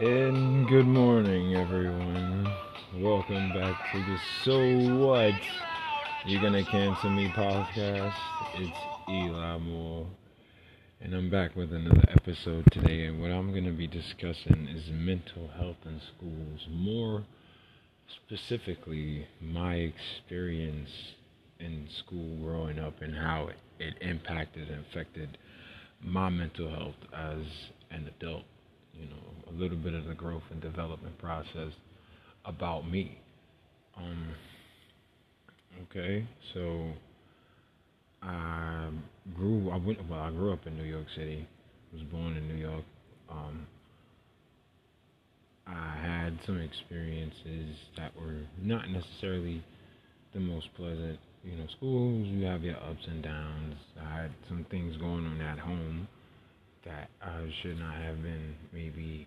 And 0.00 0.68
good 0.68 0.86
morning, 0.86 1.56
everyone. 1.56 2.48
Welcome 2.98 3.52
back 3.52 3.90
to 3.90 3.98
the 3.98 4.16
So 4.44 4.94
What? 4.94 5.34
You're 6.24 6.40
Gonna 6.40 6.64
Cancel 6.64 7.10
Me 7.10 7.26
podcast. 7.30 8.14
It's 8.54 8.78
Eli 9.10 9.58
Moore. 9.58 10.06
And 11.00 11.14
I'm 11.14 11.28
back 11.28 11.56
with 11.56 11.72
another 11.72 12.04
episode 12.10 12.70
today. 12.70 13.06
And 13.06 13.20
what 13.20 13.32
I'm 13.32 13.52
gonna 13.52 13.72
be 13.72 13.88
discussing 13.88 14.68
is 14.72 14.88
mental 14.88 15.48
health 15.48 15.78
in 15.84 16.00
schools. 16.16 16.68
More 16.70 17.24
specifically, 18.24 19.26
my 19.40 19.74
experience 19.74 20.90
in 21.58 21.88
school 21.90 22.36
growing 22.36 22.78
up 22.78 23.02
and 23.02 23.16
how 23.16 23.48
it, 23.48 23.56
it 23.80 23.94
impacted 24.00 24.68
and 24.68 24.86
affected 24.86 25.38
my 26.00 26.28
mental 26.28 26.70
health 26.70 26.94
as 27.12 27.42
an 27.90 28.08
adult 28.16 28.44
you 28.94 29.06
know, 29.06 29.16
a 29.48 29.52
little 29.52 29.76
bit 29.76 29.94
of 29.94 30.06
the 30.06 30.14
growth 30.14 30.42
and 30.50 30.60
development 30.60 31.18
process 31.18 31.72
about 32.44 32.88
me. 32.90 33.18
Um, 33.96 34.28
okay, 35.84 36.26
so 36.54 36.92
I 38.22 38.88
grew. 39.34 39.70
I 39.70 39.76
went. 39.76 39.98
Well, 40.08 40.20
I 40.20 40.30
grew 40.30 40.52
up 40.52 40.66
in 40.66 40.76
New 40.76 40.84
York 40.84 41.06
City. 41.16 41.46
Was 41.92 42.02
born 42.02 42.36
in 42.36 42.48
New 42.48 42.56
York. 42.62 42.84
Um, 43.30 43.66
I 45.66 45.96
had 46.00 46.38
some 46.46 46.60
experiences 46.60 47.76
that 47.96 48.12
were 48.16 48.42
not 48.62 48.90
necessarily 48.90 49.64
the 50.34 50.40
most 50.40 50.66
pleasant. 50.76 51.18
You 51.44 51.56
know, 51.56 51.66
schools 51.76 52.26
you 52.26 52.44
have 52.44 52.62
your 52.62 52.76
ups 52.76 53.06
and 53.06 53.22
downs. 53.22 53.74
I 54.00 54.22
had 54.22 54.30
some 54.48 54.66
things 54.70 54.96
going 54.98 55.24
on 55.24 55.40
at 55.40 55.58
home 55.58 56.08
that 56.88 57.10
I 57.22 57.52
should 57.62 57.78
not 57.78 57.94
have 57.94 58.22
been 58.22 58.54
maybe 58.72 59.26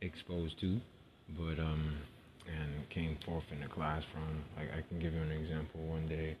exposed 0.00 0.58
to, 0.60 0.80
but 1.38 1.58
um, 1.58 1.96
and 2.46 2.88
came 2.90 3.16
forth 3.24 3.44
in 3.50 3.60
the 3.60 3.68
class 3.68 4.02
from. 4.12 4.44
Like 4.56 4.70
I 4.72 4.86
can 4.88 4.98
give 4.98 5.14
you 5.14 5.22
an 5.22 5.30
example. 5.32 5.80
One 5.80 6.06
day, 6.08 6.36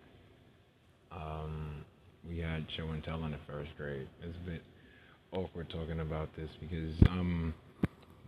um, 1.12 1.84
we 2.28 2.38
had 2.38 2.66
show 2.76 2.88
and 2.88 3.02
tell 3.02 3.24
in 3.24 3.32
the 3.32 3.38
first 3.46 3.70
grade. 3.76 4.08
It's 4.22 4.36
a 4.36 4.50
bit 4.50 4.62
awkward 5.32 5.70
talking 5.70 6.00
about 6.00 6.34
this 6.36 6.50
because 6.60 6.94
I'm 7.10 7.54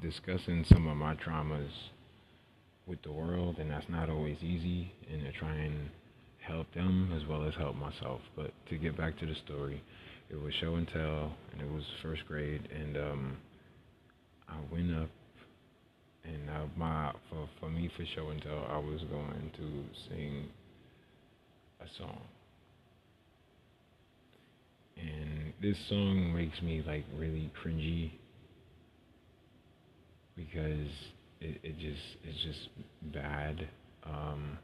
discussing 0.03 0.65
some 0.69 0.87
of 0.87 0.97
my 0.97 1.15
traumas 1.17 1.71
with 2.87 3.03
the 3.03 3.13
world, 3.13 3.57
and 3.59 3.71
that's 3.71 3.89
not 3.89 4.09
always 4.09 4.39
easy. 4.43 4.93
And 5.11 5.23
to 5.23 5.33
try 5.33 5.55
and 5.55 5.91
help 6.39 6.73
them 6.75 7.13
as 7.15 7.29
well 7.29 7.45
as 7.45 7.55
help 7.55 7.77
myself. 7.77 8.21
But 8.37 8.53
to 8.71 8.79
get 8.79 8.97
back 8.97 9.19
to 9.19 9.27
the 9.27 9.35
story, 9.47 9.83
it 10.31 10.41
was 10.41 10.53
show 10.55 10.75
and 10.75 10.87
tell, 10.89 11.33
and 11.53 11.61
it 11.61 11.73
was 11.73 11.85
first 12.03 12.27
grade, 12.27 12.69
and 12.75 12.97
um, 12.97 13.37
I 14.49 14.57
went 14.71 14.95
up, 14.95 15.09
and 16.25 16.51
uh, 16.51 16.67
my 16.77 17.13
for 17.31 17.49
for 17.59 17.71
me 17.71 17.91
for 17.97 18.05
show 18.15 18.29
and 18.29 18.43
tell, 18.43 18.67
I 18.71 18.79
was 18.79 19.01
going 19.11 19.51
to 19.57 20.09
sing 20.09 20.49
a 21.81 21.87
song, 21.97 22.21
and 24.99 25.53
this 25.63 25.79
song 25.89 26.35
makes 26.35 26.61
me 26.61 26.83
like 26.87 27.05
really 27.17 27.51
cringy 27.65 28.11
because 30.37 30.91
it, 31.41 31.59
it 31.63 31.79
just 31.79 32.03
it's 32.25 32.43
just 32.45 32.69
bad. 33.15 33.67
Um, 34.05 34.59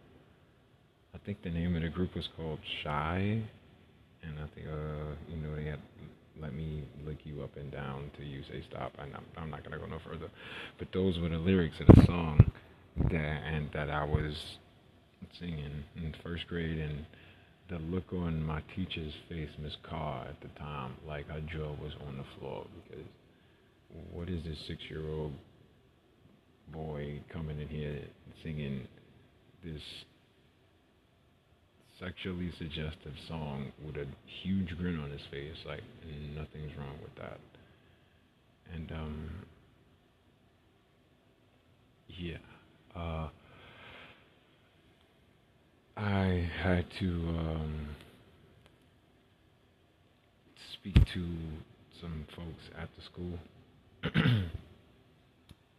I 1.15 1.19
think 1.25 1.42
the 1.42 1.51
name 1.51 1.75
of 1.77 1.83
the 1.83 1.89
group 1.89 2.15
was 2.15 2.29
called 2.37 2.59
Shy 2.83 3.42
and 4.28 4.39
I 4.39 4.47
think 4.55 4.67
uh 4.69 5.14
you 5.28 5.36
know 5.39 5.56
they 5.56 5.64
had 5.64 5.80
let 6.41 6.55
me 6.55 6.84
lick 7.06 7.19
you 7.25 7.42
up 7.42 7.56
and 7.56 7.70
down 7.70 8.11
till 8.17 8.27
you 8.27 8.42
say 8.50 8.62
stop. 8.69 8.92
And 8.98 9.14
I'm, 9.14 9.25
I'm 9.36 9.50
not 9.50 9.64
gonna 9.64 9.78
go 9.78 9.86
no 9.86 9.98
further, 10.05 10.28
but 10.78 10.89
those 10.92 11.19
were 11.19 11.28
the 11.28 11.39
lyrics 11.39 11.77
of 11.80 11.94
the 11.94 12.05
song 12.06 12.52
that 13.11 13.42
and 13.45 13.70
that 13.73 13.90
I 13.90 14.05
was 14.05 14.58
singing 15.39 15.84
in 15.96 16.14
first 16.23 16.46
grade 16.48 16.79
and 16.79 17.07
the 17.68 17.79
look 17.79 18.13
on 18.13 18.45
my 18.45 18.63
teacher's 18.77 19.14
face, 19.29 19.48
Miss 19.63 19.77
Carr, 19.83 20.27
at 20.29 20.40
the 20.42 20.48
time, 20.58 20.92
like 21.07 21.29
her 21.29 21.40
jaw 21.40 21.73
was 21.83 21.92
on 22.07 22.18
the 22.18 22.24
floor 22.39 22.67
because 22.89 23.07
what 24.13 24.29
is 24.29 24.45
this 24.45 24.58
six 24.67 24.83
year 24.90 25.08
old 25.08 25.33
boy 26.73 27.20
coming 27.33 27.61
in 27.61 27.68
here 27.68 28.01
singing 28.42 28.86
this 29.64 29.83
sexually 32.01 32.51
suggestive 32.59 33.13
song 33.29 33.73
with 33.85 33.97
a 33.97 34.07
huge 34.43 34.77
grin 34.77 34.99
on 34.99 35.11
his 35.11 35.21
face, 35.31 35.57
like 35.67 35.83
nothing's 36.35 36.77
wrong 36.77 36.97
with 37.03 37.15
that. 37.17 37.39
And 38.75 38.91
um, 38.93 39.31
yeah, 42.09 42.39
uh, 42.97 43.29
I 45.97 46.51
had 46.63 46.87
to 46.99 47.07
um, 47.07 47.89
speak 50.73 50.95
to 50.95 51.29
some 52.01 52.27
folks 52.35 52.65
at 52.81 52.89
the 52.97 53.03
school, 53.05 53.39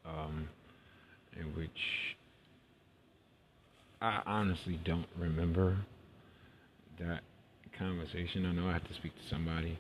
um, 0.06 0.48
in 1.38 1.54
which 1.56 1.70
I 4.02 4.22
honestly 4.26 4.80
don't 4.86 5.08
remember 5.18 5.78
that 7.00 7.22
conversation. 7.78 8.46
I 8.46 8.52
know 8.54 8.70
I 8.70 8.74
have 8.74 8.88
to 8.88 8.94
speak 8.94 9.14
to 9.16 9.30
somebody. 9.30 9.78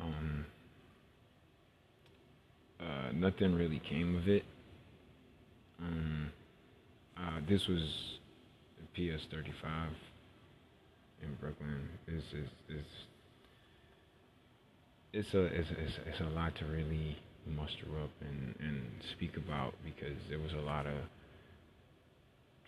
Um, 0.00 0.46
uh, 2.80 3.12
nothing 3.14 3.54
really 3.54 3.80
came 3.88 4.16
of 4.16 4.28
it. 4.28 4.44
Um, 5.80 6.30
uh, 7.16 7.40
this 7.48 7.66
was 7.66 7.82
PS 8.94 9.26
35 9.30 9.88
in 11.22 11.34
Brooklyn. 11.40 11.88
This 12.06 12.22
is. 12.32 12.48
It's 15.12 15.32
a 15.32 15.44
it's, 15.44 15.68
it's 15.70 15.98
it's 16.06 16.20
a 16.20 16.34
lot 16.34 16.56
to 16.56 16.64
really 16.64 17.16
muster 17.46 17.86
up 18.02 18.10
and 18.20 18.54
and 18.58 18.82
speak 19.12 19.36
about 19.36 19.74
because 19.84 20.16
there 20.28 20.40
was 20.40 20.52
a 20.52 20.60
lot 20.60 20.86
of 20.86 20.94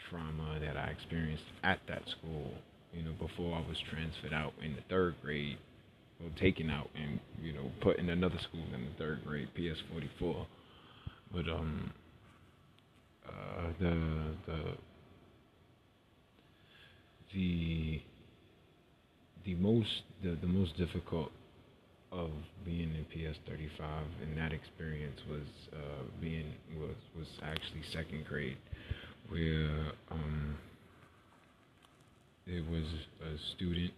trauma 0.08 0.58
that 0.60 0.76
I 0.76 0.86
experienced 0.86 1.42
at 1.64 1.80
that 1.88 2.02
school 2.08 2.52
you 2.96 3.02
know, 3.02 3.12
before 3.20 3.56
I 3.56 3.60
was 3.60 3.76
transferred 3.90 4.32
out 4.32 4.54
in 4.64 4.74
the 4.74 4.82
third 4.88 5.16
grade, 5.22 5.58
or 6.22 6.30
taken 6.40 6.70
out 6.70 6.88
and, 6.94 7.20
you 7.42 7.52
know, 7.52 7.70
put 7.82 7.98
in 7.98 8.08
another 8.08 8.38
school 8.48 8.64
in 8.74 8.84
the 8.84 8.90
third 8.98 9.24
grade, 9.24 9.48
PS 9.54 9.78
44. 9.90 10.46
But, 11.32 11.48
um, 11.48 11.92
uh, 13.28 13.66
the, 13.78 14.34
the, 14.46 14.62
the, 17.34 18.02
the 19.44 19.54
most, 19.56 20.02
the, 20.22 20.38
the 20.40 20.46
most 20.46 20.76
difficult 20.78 21.30
of 22.12 22.30
being 22.64 22.94
in 22.94 23.04
PS 23.10 23.36
35 23.46 24.04
and 24.22 24.38
that 24.38 24.52
experience 24.52 25.20
was, 25.28 25.46
uh, 25.74 26.04
being, 26.20 26.54
was, 26.78 26.94
was 27.18 27.26
actually 27.42 27.82
second 27.92 28.24
grade, 28.24 28.56
where, 29.28 29.92
um, 30.10 30.56
it 32.46 32.64
was 32.70 32.84
a 33.22 33.38
student. 33.56 33.92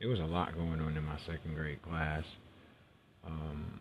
It 0.00 0.06
was 0.06 0.20
a 0.20 0.24
lot 0.24 0.54
going 0.54 0.80
on 0.80 0.96
in 0.96 1.04
my 1.04 1.18
second 1.26 1.54
grade 1.54 1.82
class. 1.82 2.24
Um, 3.26 3.80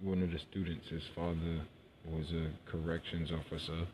one 0.00 0.22
of 0.22 0.30
the 0.30 0.38
students, 0.50 0.88
his 0.88 1.02
father 1.14 1.62
was 2.06 2.26
a 2.32 2.50
corrections 2.70 3.30
officer, 3.32 3.86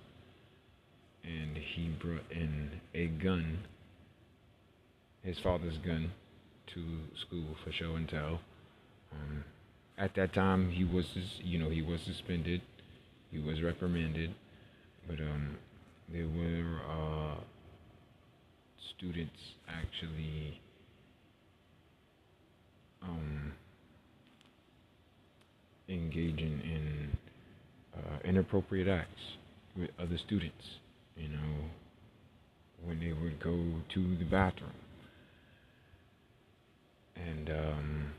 and 1.24 1.56
he 1.56 1.88
brought 2.00 2.30
in 2.30 2.80
a 2.94 3.06
gun, 3.06 3.58
his 5.22 5.38
father's 5.38 5.78
gun, 5.78 6.12
to 6.74 6.82
school 7.20 7.56
for 7.64 7.72
show 7.72 7.94
and 7.94 8.08
tell. 8.08 8.40
Um, 9.12 9.44
at 9.96 10.14
that 10.16 10.34
time, 10.34 10.70
he 10.70 10.84
was, 10.84 11.06
you 11.42 11.58
know, 11.58 11.70
he 11.70 11.82
was 11.82 12.00
suspended, 12.02 12.60
he 13.30 13.38
was 13.38 13.62
reprimanded, 13.62 14.34
but 15.08 15.20
um, 15.20 15.56
there 16.12 16.26
were 16.26 16.80
uh, 16.88 17.34
students 18.96 19.36
actually 19.68 20.60
um, 23.02 23.52
engaging 25.88 26.60
in 26.64 27.18
uh, 27.96 28.18
inappropriate 28.24 28.88
acts 28.88 29.38
with 29.76 29.90
other 29.98 30.18
students, 30.26 30.64
you 31.16 31.28
know, 31.28 31.54
when 32.84 33.00
they 33.00 33.12
would 33.12 33.42
go 33.42 33.52
to 33.94 34.16
the 34.18 34.24
bathroom. 34.24 34.70
And 37.16 37.50
um, 37.50 38.12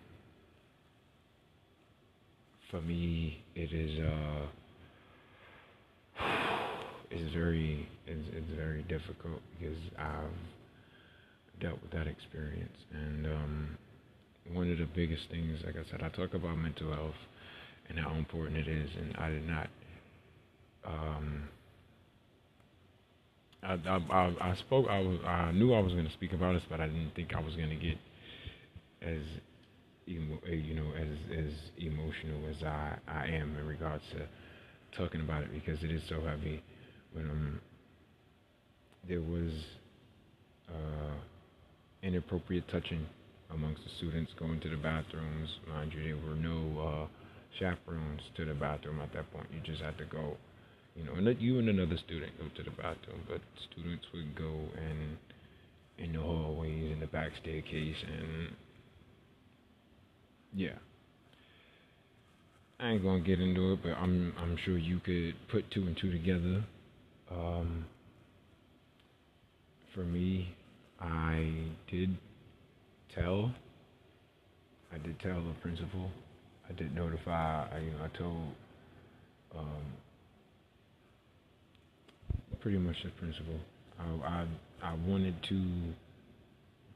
for 2.72 2.82
me, 2.82 3.44
it 3.56 3.72
is 3.74 4.00
uh, 4.00 4.46
it's 7.12 7.34
very 7.34 7.88
it's, 8.08 8.28
it's 8.34 8.56
very 8.58 8.84
difficult 8.84 9.42
because 9.60 9.78
I've 10.00 10.55
dealt 11.60 11.82
with 11.82 11.92
that 11.92 12.08
experience. 12.08 12.78
And 12.92 13.26
um, 13.26 13.78
one 14.54 14.72
of 14.72 14.78
the 14.78 14.86
biggest 14.86 15.30
things, 15.30 15.60
like 15.66 15.76
I 15.76 15.90
said, 15.90 16.02
I 16.04 16.10
talk 16.10 16.34
about 16.34 16.58
mental 16.58 16.94
health 16.94 17.16
and 17.90 18.00
how 18.00 18.14
important 18.16 18.58
it 18.58 18.68
is. 18.68 18.90
And 18.98 19.16
I 19.18 19.30
did 19.30 19.48
not. 19.48 19.70
Um, 20.86 21.50
I, 23.64 23.74
I, 23.74 24.52
I, 24.52 24.56
spoke. 24.60 24.88
I 24.90 25.00
was. 25.00 25.20
I 25.26 25.52
knew 25.52 25.74
I 25.74 25.80
was 25.80 25.94
going 25.94 26.06
to 26.06 26.14
speak 26.14 26.34
about 26.34 26.54
this, 26.54 26.64
but 26.70 26.80
I 26.80 26.88
didn't 26.88 27.12
think 27.16 27.34
I 27.36 27.40
was 27.40 27.56
going 27.56 27.70
to 27.70 27.76
get 27.76 27.98
as 29.02 29.22
emo, 30.08 30.38
eh, 30.48 30.54
you 30.54 30.76
know 30.76 30.92
as 30.96 31.08
as 31.38 31.54
emotional 31.78 32.48
as 32.50 32.64
I 32.64 32.98
I 33.08 33.26
am 33.26 33.56
in 33.58 33.66
regards 33.66 34.04
to 34.12 34.28
talking 34.98 35.22
about 35.22 35.44
it 35.44 35.52
because 35.52 35.84
it 35.84 35.92
is 35.92 36.02
so 36.08 36.22
heavy. 36.22 36.64
But 37.14 37.24
um, 37.24 37.60
there 39.08 39.22
was 39.22 39.52
uh, 40.70 41.16
inappropriate 42.06 42.68
touching 42.72 43.06
amongst 43.52 43.84
the 43.84 43.90
students 43.98 44.32
going 44.40 44.60
to 44.62 44.70
the 44.70 44.78
bathrooms. 44.78 45.50
Mind 45.68 45.92
you, 45.94 46.04
there 46.04 46.30
were 46.30 46.36
no 46.36 46.80
uh, 46.80 47.08
chaperones 47.60 48.22
to 48.38 48.46
the 48.46 48.54
bathroom 48.54 49.02
at 49.02 49.12
that 49.14 49.32
point. 49.34 49.48
You 49.54 49.62
just 49.66 49.82
had 49.82 49.98
to 49.98 50.06
go, 50.06 50.38
you 50.96 51.04
know, 51.04 51.14
and 51.14 51.42
you 51.42 51.60
and 51.60 51.70
another 51.70 51.98
student 52.06 52.32
go 52.38 52.46
to 52.56 52.64
the 52.64 52.76
bathroom, 52.76 53.26
but 53.28 53.42
students 53.72 54.06
would 54.14 54.36
go 54.36 54.54
and 54.78 55.18
in 55.98 56.14
the 56.14 56.20
hallways, 56.20 56.92
in 56.92 57.00
the 57.00 57.08
back 57.08 57.32
staircase, 57.42 57.96
and 58.06 58.50
yeah. 60.54 60.78
I 62.80 62.92
ain't 62.92 63.04
gonna 63.04 63.22
get 63.22 63.40
into 63.40 63.74
it, 63.74 63.80
but 63.82 63.92
I'm 63.92 64.34
I'm 64.38 64.58
sure 64.66 64.78
you 64.78 65.00
could 65.00 65.36
put 65.50 65.72
two 65.72 65.84
and 65.84 65.98
two 65.98 66.12
together. 66.12 66.66
Um, 67.32 67.86
for 69.94 70.02
me, 70.04 70.54
I 71.06 71.54
did 71.90 72.18
tell. 73.14 73.52
I 74.94 74.98
did 74.98 75.20
tell 75.20 75.42
the 75.42 75.54
principal. 75.62 76.10
I 76.70 76.74
did 76.74 76.96
notify. 76.96 77.68
I, 77.72 77.80
you 77.80 77.92
know, 77.92 77.98
I 78.04 78.18
told 78.18 78.48
um, 79.58 79.84
pretty 82.60 82.78
much 82.78 82.96
the 83.04 83.12
principal. 83.12 83.60
I, 84.00 84.04
I 84.28 84.46
I 84.82 84.96
wanted 85.08 85.42
to 85.44 85.62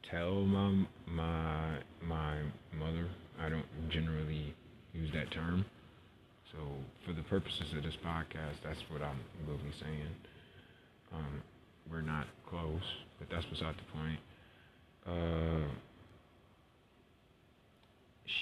tell 0.09 0.41
my 0.41 0.85
my 1.07 1.77
my 2.01 2.37
mother. 2.77 3.07
I 3.39 3.49
don't 3.49 3.65
generally 3.89 4.53
use 4.93 5.11
that 5.13 5.31
term. 5.31 5.65
So 6.51 6.57
for 7.05 7.13
the 7.13 7.21
purposes 7.23 7.73
of 7.77 7.83
this 7.83 7.95
podcast, 8.05 8.57
that's 8.63 8.79
what 8.89 9.01
I'm 9.01 9.19
be 9.45 9.71
saying. 9.79 10.07
Um, 11.13 11.41
we're 11.91 12.01
not 12.01 12.27
close, 12.49 12.81
but 13.19 13.29
that's 13.29 13.45
beside 13.45 13.75
the 13.75 13.97
point. 13.97 14.19
Uh, 15.05 15.69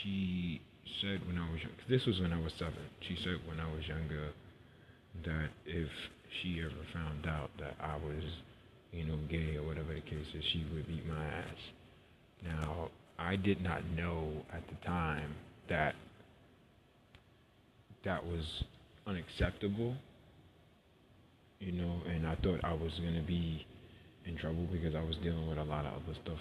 she 0.01 0.61
said 1.01 1.25
when 1.27 1.37
I 1.37 1.49
was 1.51 1.61
young, 1.61 1.71
this 1.89 2.05
was 2.05 2.19
when 2.19 2.33
I 2.33 2.39
was 2.39 2.53
seven. 2.57 2.73
She 3.01 3.17
said 3.23 3.37
when 3.47 3.59
I 3.59 3.71
was 3.71 3.87
younger 3.87 4.29
that 5.25 5.49
if 5.65 5.89
she 6.41 6.61
ever 6.61 6.73
found 6.93 7.25
out 7.25 7.49
that 7.59 7.75
I 7.79 7.95
was, 7.95 8.23
you 8.91 9.05
know, 9.05 9.17
gay 9.29 9.57
or 9.57 9.63
whatever 9.63 9.93
the 9.93 10.01
case 10.01 10.27
is, 10.33 10.43
she 10.51 10.65
would 10.73 10.87
beat 10.87 11.07
my 11.07 11.25
ass. 11.25 11.61
Now, 12.43 12.89
I 13.17 13.35
did 13.35 13.61
not 13.61 13.85
know 13.95 14.31
at 14.53 14.63
the 14.67 14.85
time 14.85 15.35
that 15.69 15.95
that 18.03 18.25
was 18.25 18.63
unacceptable 19.07 19.95
you 21.59 21.71
know, 21.71 22.01
and 22.07 22.27
I 22.27 22.35
thought 22.35 22.59
I 22.63 22.73
was 22.73 22.91
gonna 23.03 23.23
be 23.23 23.65
in 24.27 24.37
trouble 24.37 24.67
because 24.71 24.95
I 24.95 25.01
was 25.01 25.15
dealing 25.23 25.47
with 25.47 25.57
a 25.57 25.63
lot 25.63 25.85
of 25.85 25.93
other 25.93 26.17
stuff 26.23 26.39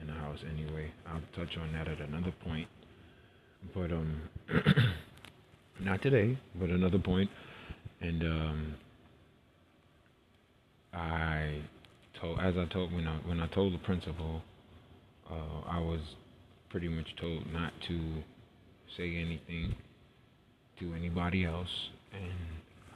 in 0.00 0.06
the 0.06 0.12
house 0.12 0.38
anyway. 0.50 0.90
I'll 1.06 1.20
touch 1.34 1.56
on 1.58 1.72
that 1.72 1.88
at 1.88 2.00
another 2.00 2.32
point. 2.44 2.68
But 3.74 3.92
um 3.92 4.22
not 5.80 6.02
today, 6.02 6.38
but 6.58 6.70
another 6.70 6.98
point. 6.98 7.30
And 8.00 8.22
um 8.22 8.74
I 10.92 11.62
told 12.20 12.38
as 12.40 12.54
I 12.56 12.66
told 12.72 12.92
when 12.92 13.06
I 13.06 13.16
when 13.26 13.40
I 13.40 13.46
told 13.48 13.74
the 13.74 13.78
principal, 13.78 14.42
uh, 15.30 15.60
I 15.68 15.78
was 15.78 16.00
pretty 16.70 16.88
much 16.88 17.06
told 17.20 17.52
not 17.52 17.72
to 17.88 18.22
say 18.96 19.16
anything 19.16 19.74
to 20.78 20.94
anybody 20.94 21.44
else 21.44 21.68
and 22.12 22.32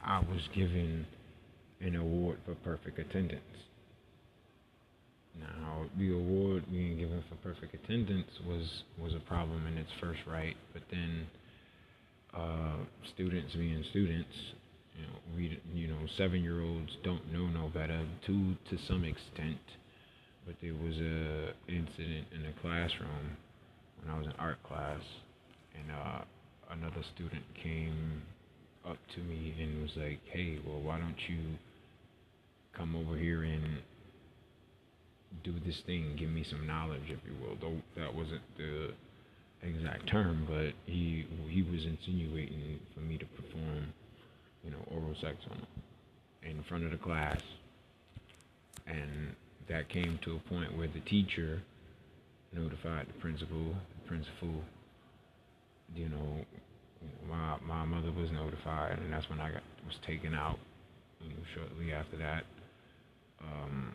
I 0.04 0.20
was 0.20 0.40
given 0.54 1.06
an 1.80 1.96
award 1.96 2.38
for 2.44 2.54
perfect 2.56 2.98
attendance. 2.98 3.42
Now, 5.40 5.84
the 5.98 6.12
award 6.12 6.64
being 6.70 6.98
given 6.98 7.22
for 7.28 7.36
perfect 7.36 7.74
attendance 7.74 8.30
was 8.46 8.82
was 8.98 9.14
a 9.14 9.20
problem 9.20 9.66
in 9.66 9.76
its 9.76 9.90
first 10.00 10.20
right, 10.26 10.56
but 10.72 10.82
then 10.90 11.26
uh, 12.34 12.76
students 13.14 13.54
being 13.54 13.84
students, 13.90 14.34
you 14.96 15.02
know, 15.02 15.18
we 15.34 15.60
you 15.74 15.88
know 15.88 15.98
seven 16.16 16.42
year 16.42 16.62
olds 16.62 16.90
don't 17.04 17.32
know 17.32 17.46
no 17.46 17.68
better 17.68 18.06
to 18.26 18.54
to 18.70 18.78
some 18.88 19.04
extent, 19.04 19.60
but 20.46 20.54
there 20.62 20.74
was 20.74 20.96
a 20.96 21.52
incident 21.68 22.26
in 22.34 22.46
a 22.46 22.52
classroom 22.62 23.36
when 24.00 24.14
I 24.14 24.18
was 24.18 24.26
in 24.26 24.32
art 24.38 24.62
class, 24.62 25.00
and 25.74 25.90
uh, 25.90 26.24
another 26.70 27.04
student 27.14 27.44
came 27.62 28.22
up 28.88 28.98
to 29.14 29.20
me 29.20 29.54
and 29.60 29.82
was 29.82 29.90
like, 29.96 30.20
"Hey, 30.32 30.58
well, 30.66 30.80
why 30.80 30.98
don't 30.98 31.28
you 31.28 31.56
come 32.76 32.94
over 32.96 33.16
here 33.16 33.42
and 33.42 33.78
do 35.44 35.54
this 35.64 35.80
thing, 35.86 36.16
give 36.16 36.30
me 36.30 36.44
some 36.44 36.66
knowledge, 36.66 37.08
if 37.08 37.18
you 37.26 37.34
will?" 37.40 37.56
Though 37.60 37.82
that 37.96 38.14
wasn't 38.14 38.42
the 38.56 38.92
exact 39.62 40.06
term, 40.08 40.46
but 40.48 40.74
he 40.84 41.26
he 41.48 41.62
was 41.62 41.84
insinuating 41.84 42.80
for 42.94 43.00
me 43.00 43.18
to 43.18 43.26
perform, 43.26 43.92
you 44.64 44.70
know, 44.70 44.78
oral 44.90 45.14
sex 45.20 45.36
on 45.50 45.58
him 45.58 45.66
in 46.42 46.62
front 46.64 46.84
of 46.84 46.90
the 46.90 46.96
class, 46.96 47.40
and 48.86 49.34
that 49.68 49.88
came 49.88 50.18
to 50.22 50.36
a 50.36 50.48
point 50.48 50.76
where 50.76 50.88
the 50.88 51.00
teacher 51.00 51.62
notified 52.52 53.08
the 53.08 53.14
principal. 53.14 53.74
The 54.02 54.08
principal, 54.08 54.62
you 55.94 56.08
know, 56.08 56.44
my 57.28 57.56
my 57.66 57.84
mother 57.84 58.12
was 58.12 58.30
notified, 58.30 58.98
and 58.98 59.12
that's 59.12 59.28
when 59.28 59.40
I 59.40 59.50
got 59.50 59.62
was 59.86 59.98
taken 60.06 60.34
out. 60.34 60.58
You 61.20 61.30
know, 61.30 61.42
shortly 61.54 61.92
after 61.92 62.16
that, 62.18 62.44
um, 63.42 63.94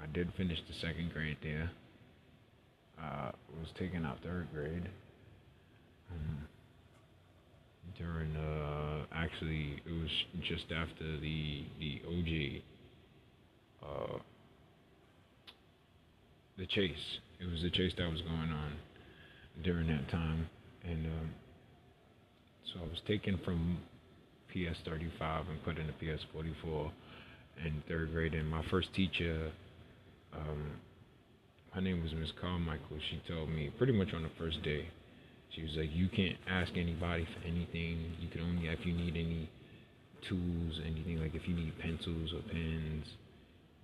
I 0.00 0.06
did 0.12 0.32
finish 0.36 0.58
the 0.68 0.74
second 0.86 1.12
grade 1.12 1.38
there. 1.42 1.70
Uh, 3.02 3.32
was 3.58 3.68
taken 3.78 4.04
out 4.04 4.18
third 4.22 4.48
grade. 4.52 4.88
Um, 6.10 6.38
during 7.98 8.36
uh, 8.36 9.04
actually, 9.12 9.82
it 9.86 9.92
was 9.92 10.10
just 10.42 10.64
after 10.72 11.18
the 11.20 11.64
the 11.78 12.02
OJ. 12.08 12.62
Uh, 13.82 14.18
the 16.58 16.66
chase. 16.66 17.18
It 17.40 17.50
was 17.50 17.62
the 17.62 17.70
chase 17.70 17.92
that 17.98 18.10
was 18.10 18.20
going 18.20 18.52
on 18.52 18.72
during 19.64 19.88
that 19.88 20.08
time, 20.10 20.48
and 20.84 21.06
um, 21.06 21.30
so 22.72 22.80
I 22.80 22.84
was 22.84 23.00
taken 23.06 23.38
from 23.44 23.78
PS35 24.54 25.50
and 25.50 25.64
put 25.64 25.78
into 25.78 25.92
PS44 25.94 26.90
in 27.64 27.82
third 27.88 28.12
grade. 28.12 28.34
And 28.34 28.48
my 28.48 28.64
first 28.70 28.92
teacher, 28.94 29.50
um, 30.34 30.72
her 31.72 31.80
name 31.80 32.02
was 32.02 32.12
Miss 32.14 32.32
Carmichael. 32.40 32.98
She 33.10 33.22
told 33.28 33.48
me 33.48 33.70
pretty 33.78 33.92
much 33.92 34.12
on 34.14 34.22
the 34.22 34.30
first 34.38 34.62
day, 34.62 34.88
she 35.50 35.62
was 35.62 35.72
like, 35.76 35.90
"You 35.92 36.08
can't 36.08 36.36
ask 36.48 36.72
anybody 36.76 37.24
for 37.24 37.46
anything. 37.46 38.16
You 38.20 38.28
can 38.28 38.40
only 38.40 38.68
if 38.68 38.84
you 38.86 38.92
need 38.92 39.16
any 39.16 39.50
tools, 40.28 40.80
anything 40.84 41.20
like 41.20 41.34
if 41.34 41.48
you 41.48 41.54
need 41.54 41.78
pencils 41.78 42.32
or 42.32 42.40
pens." 42.50 43.06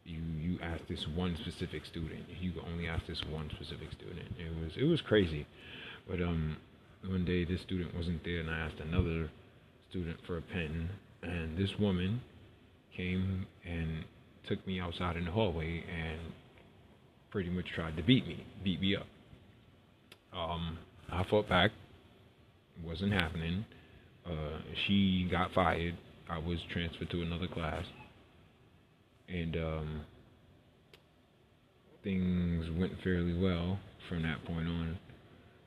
You, 0.05 0.23
you 0.41 0.59
ask 0.63 0.81
this 0.89 1.07
one 1.15 1.37
specific 1.43 1.85
student. 1.85 2.25
You 2.41 2.53
can 2.53 2.63
only 2.73 2.89
ask 2.89 3.07
this 3.07 3.23
one 3.29 3.51
specific 3.51 3.93
student. 3.93 4.29
It 4.39 4.65
was 4.65 4.73
it 4.79 4.85
was 4.85 5.03
crazy, 5.03 5.47
but 6.09 6.23
um 6.23 6.57
one 7.07 7.25
day 7.25 7.45
this 7.45 7.61
student 7.63 7.95
wasn't 7.95 8.25
there 8.25 8.41
and 8.41 8.51
I 8.51 8.59
asked 8.59 8.81
another 8.81 9.31
student 9.91 10.19
for 10.27 10.39
a 10.39 10.43
pen 10.43 10.89
and 11.23 11.57
this 11.57 11.79
woman 11.79 12.21
came 12.97 13.47
and 13.65 14.05
took 14.47 14.67
me 14.67 14.81
outside 14.81 15.17
in 15.17 15.25
the 15.25 15.31
hallway 15.31 15.85
and 15.89 16.21
pretty 17.31 17.51
much 17.51 17.67
tried 17.75 17.97
to 17.97 18.03
beat 18.03 18.27
me, 18.27 18.45
beat 18.65 18.81
me 18.81 18.97
up. 18.97 19.07
Um, 20.33 20.79
I 21.11 21.25
fought 21.29 21.49
back. 21.49 21.71
It 22.79 22.87
wasn't 22.87 23.13
happening. 23.13 23.65
Uh, 24.27 24.59
she 24.87 25.29
got 25.31 25.53
fired. 25.53 25.97
I 26.29 26.39
was 26.39 26.59
transferred 26.73 27.11
to 27.11 27.23
another 27.23 27.49
class. 27.49 27.85
And 29.29 29.57
um, 29.57 30.01
things 32.03 32.67
went 32.79 32.93
fairly 33.03 33.39
well 33.39 33.79
from 34.09 34.23
that 34.23 34.45
point 34.45 34.69
on. 34.69 34.99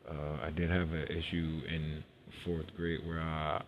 Uh, 0.09 0.45
I 0.45 0.49
did 0.51 0.69
have 0.69 0.91
an 0.91 1.05
issue 1.07 1.61
in 1.67 2.03
fourth 2.45 2.65
grade 2.75 3.05
where 3.05 3.19
I 3.21 3.61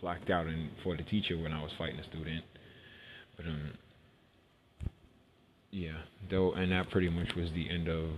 blacked 0.00 0.30
out 0.30 0.46
and 0.46 0.70
for 0.84 0.96
the 0.96 1.02
teacher 1.04 1.38
when 1.38 1.52
I 1.52 1.62
was 1.62 1.70
fighting 1.78 1.98
a 1.98 2.04
student. 2.04 2.44
But 3.36 3.46
um, 3.46 3.72
yeah, 5.76 5.98
though, 6.30 6.52
and 6.52 6.72
that 6.72 6.90
pretty 6.90 7.10
much 7.10 7.34
was 7.36 7.52
the 7.52 7.68
end 7.68 7.86
of 7.86 8.08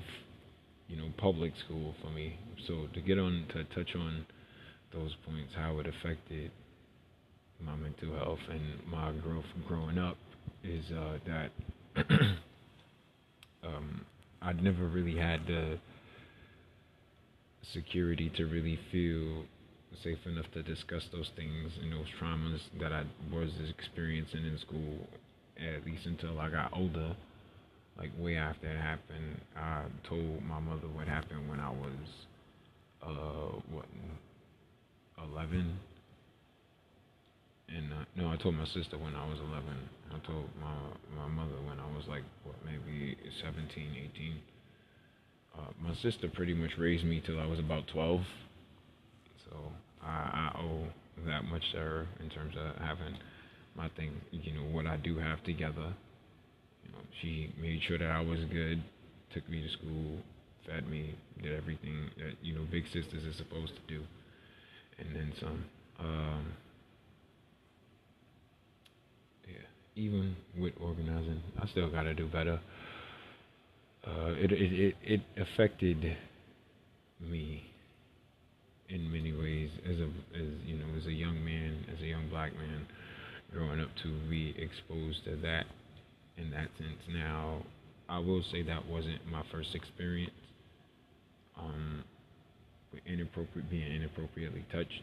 you 0.86 0.96
know 0.96 1.08
public 1.16 1.52
school 1.64 1.92
for 2.00 2.08
me. 2.08 2.38
So 2.68 2.86
to 2.94 3.00
get 3.00 3.18
on 3.18 3.46
to 3.52 3.64
touch 3.74 3.96
on 3.96 4.24
those 4.92 5.16
points, 5.26 5.54
how 5.56 5.80
it 5.80 5.88
affected 5.88 6.52
my 7.60 7.74
mental 7.74 8.14
health 8.16 8.38
and 8.48 8.62
my 8.88 9.10
growth 9.24 9.44
growing 9.66 9.98
up 9.98 10.16
is 10.62 10.84
uh, 10.92 11.18
that 11.26 11.50
um, 13.64 14.04
I'd 14.40 14.62
never 14.62 14.86
really 14.86 15.16
had 15.16 15.44
the 15.48 15.78
security 17.72 18.30
to 18.36 18.44
really 18.46 18.78
feel 18.92 19.42
safe 20.04 20.18
enough 20.26 20.46
to 20.52 20.62
discuss 20.62 21.08
those 21.10 21.32
things 21.34 21.72
and 21.82 21.92
those 21.92 22.06
traumas 22.22 22.60
that 22.80 22.92
I 22.92 23.02
was 23.32 23.50
experiencing 23.68 24.44
in 24.44 24.56
school, 24.58 25.08
at 25.58 25.84
least 25.84 26.06
until 26.06 26.38
I 26.38 26.50
got 26.50 26.70
older. 26.72 27.16
Like 27.98 28.10
way 28.18 28.36
after 28.36 28.70
it 28.70 28.78
happened, 28.80 29.40
I 29.56 29.84
told 30.08 30.42
my 30.44 30.60
mother 30.60 30.86
what 30.92 31.08
happened 31.08 31.48
when 31.48 31.58
I 31.58 31.70
was, 31.70 32.08
uh, 33.02 33.58
what, 33.72 33.86
eleven. 35.22 35.78
And 37.68 37.92
uh, 37.92 38.04
no, 38.16 38.30
I 38.30 38.36
told 38.36 38.54
my 38.54 38.64
sister 38.66 38.96
when 38.96 39.14
I 39.14 39.26
was 39.28 39.38
eleven. 39.40 39.76
I 40.10 40.26
told 40.26 40.48
my 40.60 41.22
my 41.22 41.28
mother 41.28 41.60
when 41.66 41.80
I 41.80 41.86
was 41.96 42.04
like 42.08 42.22
what, 42.44 42.56
maybe 42.64 43.16
17, 43.42 44.10
18. 44.14 44.34
Uh, 45.58 45.60
my 45.82 45.94
sister 46.00 46.28
pretty 46.28 46.54
much 46.54 46.70
raised 46.78 47.04
me 47.04 47.20
till 47.26 47.40
I 47.40 47.46
was 47.46 47.58
about 47.58 47.88
twelve. 47.88 48.20
So 49.44 49.56
I, 50.02 50.52
I 50.54 50.60
owe 50.60 50.86
that 51.26 51.44
much 51.44 51.62
to 51.72 51.78
her 51.78 52.06
in 52.20 52.30
terms 52.30 52.54
of 52.56 52.80
having 52.80 53.16
my 53.74 53.88
thing, 53.96 54.12
you 54.30 54.52
know, 54.52 54.62
what 54.70 54.86
I 54.86 54.96
do 54.96 55.18
have 55.18 55.42
together. 55.44 55.94
You 56.88 56.94
know, 56.94 57.00
she 57.20 57.52
made 57.60 57.82
sure 57.86 57.98
that 57.98 58.10
I 58.10 58.20
was 58.20 58.40
good, 58.52 58.82
took 59.32 59.48
me 59.48 59.62
to 59.62 59.68
school, 59.70 60.18
fed 60.66 60.88
me, 60.88 61.14
did 61.42 61.54
everything 61.56 62.10
that 62.18 62.34
you 62.42 62.54
know 62.54 62.62
big 62.70 62.84
sisters 62.86 63.24
are 63.24 63.32
supposed 63.36 63.72
to 63.74 63.94
do, 63.94 64.02
and 64.98 65.14
then 65.14 65.32
some. 65.40 65.64
Um, 66.00 66.52
yeah, 69.46 69.66
even 69.96 70.36
with 70.56 70.74
organizing, 70.80 71.42
I 71.60 71.66
still 71.68 71.90
gotta 71.90 72.14
do 72.14 72.26
better. 72.26 72.60
Uh, 74.06 74.30
it, 74.38 74.52
it 74.52 74.72
it 74.72 74.96
it 75.02 75.20
affected 75.36 76.16
me 77.20 77.64
in 78.88 79.10
many 79.12 79.32
ways 79.32 79.70
as 79.84 79.98
a 79.98 80.08
as 80.38 80.48
you 80.64 80.76
know 80.76 80.86
as 80.96 81.06
a 81.06 81.12
young 81.12 81.44
man 81.44 81.84
as 81.92 82.00
a 82.00 82.06
young 82.06 82.28
black 82.28 82.54
man 82.56 82.86
growing 83.52 83.80
up 83.80 83.88
to 84.02 84.08
be 84.30 84.54
exposed 84.58 85.24
to 85.24 85.36
that 85.36 85.66
in 86.38 86.50
that 86.50 86.68
sense. 86.78 87.02
Now 87.12 87.62
i 88.08 88.18
will 88.18 88.42
say 88.50 88.62
that 88.62 88.86
wasn't 88.86 89.20
my 89.30 89.42
first 89.52 89.74
experience 89.74 90.32
um 91.58 92.02
with 92.92 93.02
inappropriate 93.06 93.68
being 93.70 93.92
inappropriately 93.92 94.64
touched. 94.72 95.02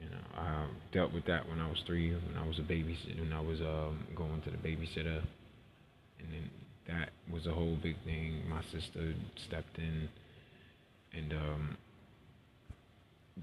You 0.00 0.08
know 0.10 0.24
i 0.36 0.66
dealt 0.92 1.12
with 1.12 1.26
that 1.26 1.48
when 1.48 1.60
i 1.60 1.68
was 1.68 1.82
three 1.86 2.12
when 2.12 2.36
i 2.36 2.46
was 2.46 2.58
a 2.58 2.62
babysitter 2.62 3.20
when 3.20 3.32
i 3.32 3.40
was 3.40 3.60
um 3.60 4.06
going 4.14 4.42
to 4.42 4.50
the 4.50 4.58
babysitter. 4.58 5.22
And 6.20 6.32
then 6.32 6.50
that 6.88 7.10
was 7.32 7.46
a 7.46 7.52
whole 7.52 7.76
big 7.82 7.96
thing. 8.04 8.42
My 8.48 8.62
sister 8.72 9.14
stepped 9.46 9.78
in 9.78 10.08
and 11.12 11.32
um 11.32 11.76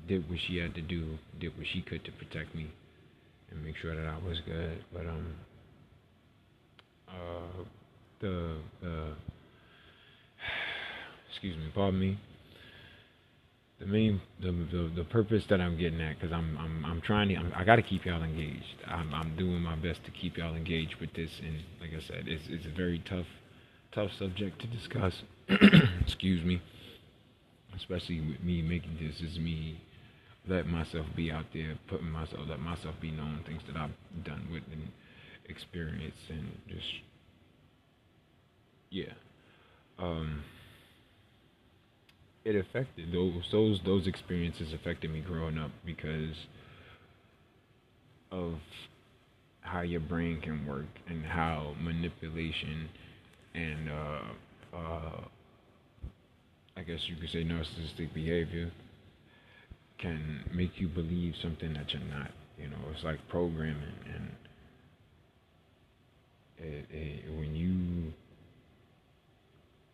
did 0.08 0.30
what 0.30 0.39
she 0.48 0.58
had 0.58 0.74
to 0.75 0.82
do, 0.82 1.18
did 1.39 1.58
what 1.58 1.68
she 1.68 1.82
could 1.82 2.03
to 2.06 2.12
protect 2.12 2.56
me 2.56 2.68
and 3.50 3.63
make 3.63 3.75
sure 3.77 3.96
that 3.96 4.08
I 4.08 4.18
was 4.25 4.39
good. 4.46 4.84
But 4.94 5.06
um, 5.06 5.34
uh, 7.12 7.63
the 8.20 8.56
excuse 11.30 11.58
me, 11.58 11.72
pardon 11.74 12.00
me. 12.00 12.20
The 13.80 13.88
main, 13.88 14.22
the, 14.39 14.51
the 14.51 14.91
the 14.96 15.03
purpose 15.03 15.46
that 15.50 15.60
I'm 15.60 15.77
getting 15.77 16.01
at, 16.01 16.20
because 16.20 16.32
I'm 16.32 16.58
I'm 16.58 16.86
I'm 16.86 17.01
trying 17.01 17.30
to, 17.30 17.36
I'm, 17.36 17.51
i 17.56 17.63
got 17.63 17.77
to 17.77 17.82
keep 17.82 18.06
y'all 18.06 18.24
engaged. 18.24 18.75
I'm 18.88 19.13
I'm 19.13 19.36
doing 19.36 19.62
my 19.62 19.75
best 19.75 20.03
to 20.06 20.12
keep 20.12 20.38
y'all 20.38 20.56
engaged 20.56 20.96
with 20.96 21.13
this, 21.13 21.32
and 21.39 21.58
like 21.80 21.91
I 21.96 22.06
said, 22.06 22.27
it's 22.27 22.44
it's 22.48 22.65
a 22.65 22.70
very 22.70 23.00
tough, 23.00 23.25
tough 23.91 24.12
subject 24.18 24.62
to 24.62 24.68
discuss. 24.68 25.24
excuse 26.01 26.44
me 26.46 26.62
especially 27.75 28.20
with 28.22 28.41
me 28.44 28.62
making 28.62 28.98
this 29.00 29.22
is 29.22 29.39
me 29.39 29.80
let 30.48 30.68
myself 30.68 31.06
be 31.15 31.32
out 31.32 31.46
there, 31.53 31.77
putting 31.88 32.10
myself, 32.10 32.41
let 32.48 32.60
myself 32.60 32.96
be 33.00 33.12
known, 33.12 33.41
things 33.46 33.62
that 33.68 33.75
I've 33.75 33.91
done 34.24 34.48
with 34.51 34.63
and 34.72 34.88
experienced, 35.50 36.30
and 36.30 36.50
just 36.68 36.88
yeah. 38.90 39.14
Um, 40.00 40.44
it 42.46 42.56
affected 42.56 43.12
those 43.12 43.48
those 43.52 43.82
those 43.84 44.08
experiences 44.08 44.74
affected 44.74 45.12
me 45.12 45.22
growing 45.22 45.58
up 45.58 45.72
because 45.86 46.36
of 48.32 48.60
how 49.62 49.82
your 49.82 50.00
brain 50.00 50.42
can 50.42 50.66
work 50.66 50.88
and 51.08 51.26
how 51.26 51.76
manipulation 51.82 52.90
and 53.54 53.90
uh, 53.90 54.78
uh, 54.78 55.22
I 56.76 56.84
guess 56.84 57.08
you 57.08 57.16
could 57.16 57.30
say 57.30 57.44
narcissistic 57.46 58.14
behavior 58.14 58.72
can 59.98 60.44
make 60.54 60.80
you 60.80 60.88
believe 60.88 61.36
something 61.42 61.74
that 61.74 61.94
you're 61.94 62.02
not. 62.04 62.32
You 62.58 62.68
know, 62.70 62.78
it's 62.94 63.04
like 63.04 63.20
programming, 63.30 63.96
and 64.14 64.32
it, 66.62 66.86
it, 66.89 67.38
when 67.38 67.56
you, 67.56 68.13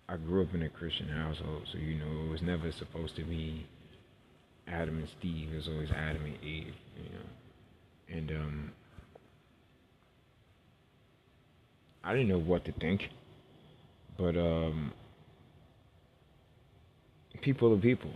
I 0.10 0.18
grew 0.18 0.44
up 0.44 0.54
in 0.54 0.64
a 0.64 0.70
Christian 0.70 1.08
household, 1.10 1.64
so 1.72 1.78
you 1.78 1.96
know 1.96 2.26
it 2.26 2.30
was 2.30 2.42
never 2.42 2.72
supposed 2.72 3.16
to 3.18 3.24
be 3.24 3.66
Adam 4.68 4.98
and 5.00 5.08
Steve. 5.20 5.50
It 5.54 5.56
was 5.56 5.68
always 5.68 5.90
Adam 5.92 6.26
and 6.26 6.44
Eve. 6.44 6.74
You 6.98 7.10
know, 7.14 8.18
and 8.18 8.32
um, 8.32 8.72
I 12.04 12.14
didn't 12.14 12.30
know 12.30 12.40
what 12.40 12.66
to 12.66 12.72
think, 12.74 13.02
but 14.18 14.38
um 14.38 14.94
people 17.42 17.74
are 17.74 17.78
people. 17.78 18.12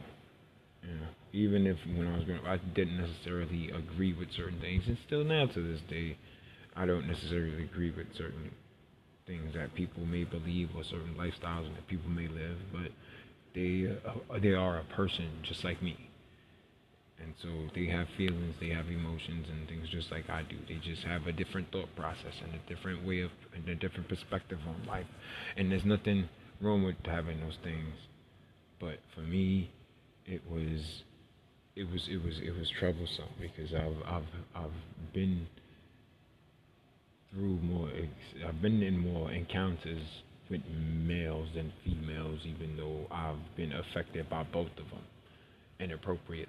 You 0.84 0.96
know, 0.96 1.08
even 1.34 1.68
if 1.68 1.78
when 1.86 2.08
I 2.08 2.16
was 2.18 2.26
growing 2.26 2.42
up, 2.42 2.48
I 2.48 2.58
didn't 2.76 2.98
necessarily 2.98 3.70
agree 3.72 4.14
with 4.14 4.30
certain 4.36 4.60
things, 4.60 4.84
and 4.88 4.98
still 5.06 5.24
now 5.24 5.46
to 5.46 5.72
this 5.72 5.82
day, 5.90 6.18
I 6.76 6.86
don't 6.86 7.08
necessarily 7.08 7.64
agree 7.64 7.92
with 7.92 8.08
certain 8.18 8.52
things 9.28 9.54
that 9.56 9.74
people 9.76 10.06
may 10.06 10.24
believe 10.24 10.70
or 10.76 10.84
certain 10.84 11.16
lifestyles 11.18 11.74
that 11.76 11.88
people 11.88 12.10
may 12.10 12.28
live, 12.28 12.58
but 12.72 12.92
they 13.56 13.96
uh, 14.08 14.40
they 14.40 14.54
are 14.54 14.80
a 14.80 14.86
person 14.96 15.30
just 15.44 15.64
like 15.64 15.82
me, 15.82 15.98
and 17.20 17.34
so 17.42 17.50
they 17.76 17.88
have 17.88 18.08
feelings, 18.18 18.56
they 18.60 18.70
have 18.70 18.88
emotions, 18.90 19.48
and 19.52 19.68
things 19.68 19.90
just 19.90 20.12
like 20.12 20.30
I 20.30 20.44
do. 20.44 20.58
They 20.68 20.76
just 20.76 21.04
have 21.04 21.28
a 21.28 21.32
different 21.34 21.72
thought 21.72 21.94
process 21.96 22.36
and 22.44 22.54
a 22.56 22.74
different 22.74 23.06
way 23.06 23.22
of 23.22 23.32
and 23.56 23.68
a 23.70 23.76
different 23.76 24.10
perspective 24.10 24.60
on 24.68 24.88
life, 24.88 25.08
and 25.58 25.72
there's 25.72 25.86
nothing 25.86 26.30
wrong 26.62 26.84
with 26.84 26.96
having 27.06 27.40
those 27.42 27.58
things 27.64 27.94
but 28.82 29.00
for 29.14 29.22
me, 29.22 29.72
it 30.26 30.42
was, 30.50 31.04
it 31.76 31.90
was, 31.92 32.08
it 32.10 32.24
was, 32.24 32.40
it 32.40 32.58
was 32.58 32.70
troublesome 32.80 33.30
because 33.40 33.74
I've, 33.74 33.98
I've, 34.06 34.28
I've 34.56 35.14
been 35.14 35.48
through 37.32 37.58
more. 37.64 37.90
I've 38.48 38.62
been 38.62 38.82
in 38.84 39.00
more 39.00 39.32
encounters 39.32 40.04
with 40.50 40.62
males 40.68 41.48
than 41.56 41.72
females, 41.84 42.40
even 42.46 42.76
though 42.78 43.08
I've 43.10 43.56
been 43.56 43.72
affected 43.74 44.30
by 44.30 44.44
both 44.44 44.72
of 44.72 44.90
them 44.90 45.04
inappropriately. 45.80 46.48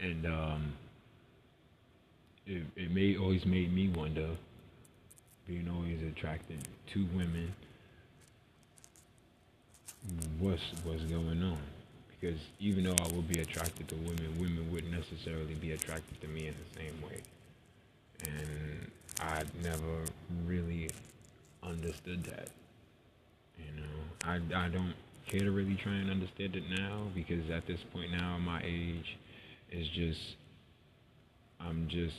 And 0.00 0.26
um, 0.26 0.72
it, 2.46 2.64
it 2.76 2.90
may 2.90 3.16
always 3.16 3.46
made 3.46 3.72
me 3.72 3.88
wonder, 3.88 4.30
being 5.46 5.68
always 5.68 6.02
attracted 6.02 6.66
to 6.92 7.06
women 7.14 7.54
what's 10.40 10.62
what's 10.84 11.02
going 11.04 11.42
on. 11.42 11.62
Because 12.08 12.40
even 12.60 12.84
though 12.84 12.96
I 13.00 13.08
would 13.14 13.28
be 13.28 13.40
attracted 13.40 13.88
to 13.88 13.94
women, 13.96 14.38
women 14.38 14.70
wouldn't 14.72 14.92
necessarily 14.92 15.54
be 15.54 15.72
attracted 15.72 16.20
to 16.20 16.28
me 16.28 16.48
in 16.48 16.54
the 16.54 16.80
same 16.80 17.02
way. 17.02 17.20
I 19.22 19.44
never 19.62 20.04
really 20.46 20.90
understood 21.62 22.24
that. 22.24 22.48
You 23.56 23.80
know, 23.80 23.88
I, 24.24 24.64
I 24.64 24.68
don't 24.68 24.94
care 25.26 25.40
to 25.40 25.50
really 25.50 25.76
try 25.76 25.92
and 25.92 26.10
understand 26.10 26.56
it 26.56 26.64
now 26.68 27.06
because 27.14 27.48
at 27.50 27.66
this 27.66 27.80
point 27.92 28.10
now, 28.10 28.38
my 28.38 28.60
age 28.64 29.16
is 29.70 29.88
just, 29.88 30.36
I'm 31.60 31.86
just, 31.88 32.16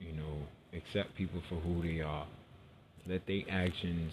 you 0.00 0.12
know, 0.12 0.46
accept 0.72 1.14
people 1.16 1.42
for 1.48 1.56
who 1.56 1.82
they 1.82 2.00
are. 2.00 2.26
Let 3.08 3.26
their 3.26 3.42
actions 3.48 4.12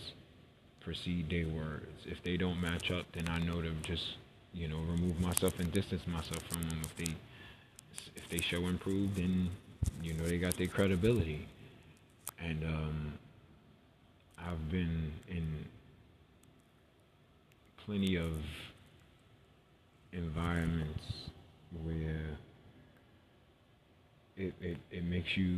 precede 0.82 1.30
their 1.30 1.48
words. 1.48 2.06
If 2.06 2.24
they 2.24 2.38
don't 2.38 2.60
match 2.60 2.92
up, 2.92 3.06
then 3.14 3.30
I 3.30 3.40
know 3.40 3.62
to 3.62 3.72
just, 3.84 4.04
you 4.54 4.68
know, 4.68 4.80
remove 4.80 5.20
myself 5.20 5.60
and 5.60 5.72
distance 5.72 6.02
myself 6.08 6.44
from 6.50 6.68
them. 6.70 6.82
If 6.84 6.96
they, 6.98 7.16
if 8.16 8.30
they 8.30 8.40
show 8.40 8.66
improved, 8.68 9.16
then 9.16 9.50
you 10.04 10.14
know 10.14 10.26
they 10.28 10.38
got 10.38 10.58
their 10.58 10.68
credibility. 10.68 11.48
And 12.40 12.64
um, 12.64 13.14
I've 14.38 14.70
been 14.70 15.14
in 15.30 15.66
plenty 17.86 18.18
of 18.18 18.32
environments 20.12 21.04
where 21.84 22.38
it 24.38 24.54
it, 24.62 24.78
it 24.92 25.04
makes 25.06 25.30
you 25.38 25.58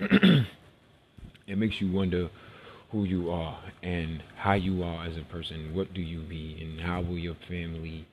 it 1.46 1.58
makes 1.58 1.80
you 1.80 1.92
wonder 1.92 2.28
who 2.90 3.04
you 3.04 3.30
are 3.30 3.58
and 3.82 4.22
how 4.36 4.54
you 4.54 4.82
are 4.82 5.06
as 5.06 5.16
a 5.16 5.22
person. 5.32 5.74
What 5.74 5.94
do 5.94 6.00
you 6.02 6.20
be, 6.22 6.58
and 6.60 6.80
how 6.80 7.02
will 7.02 7.18
your 7.18 7.36
family 7.48 8.06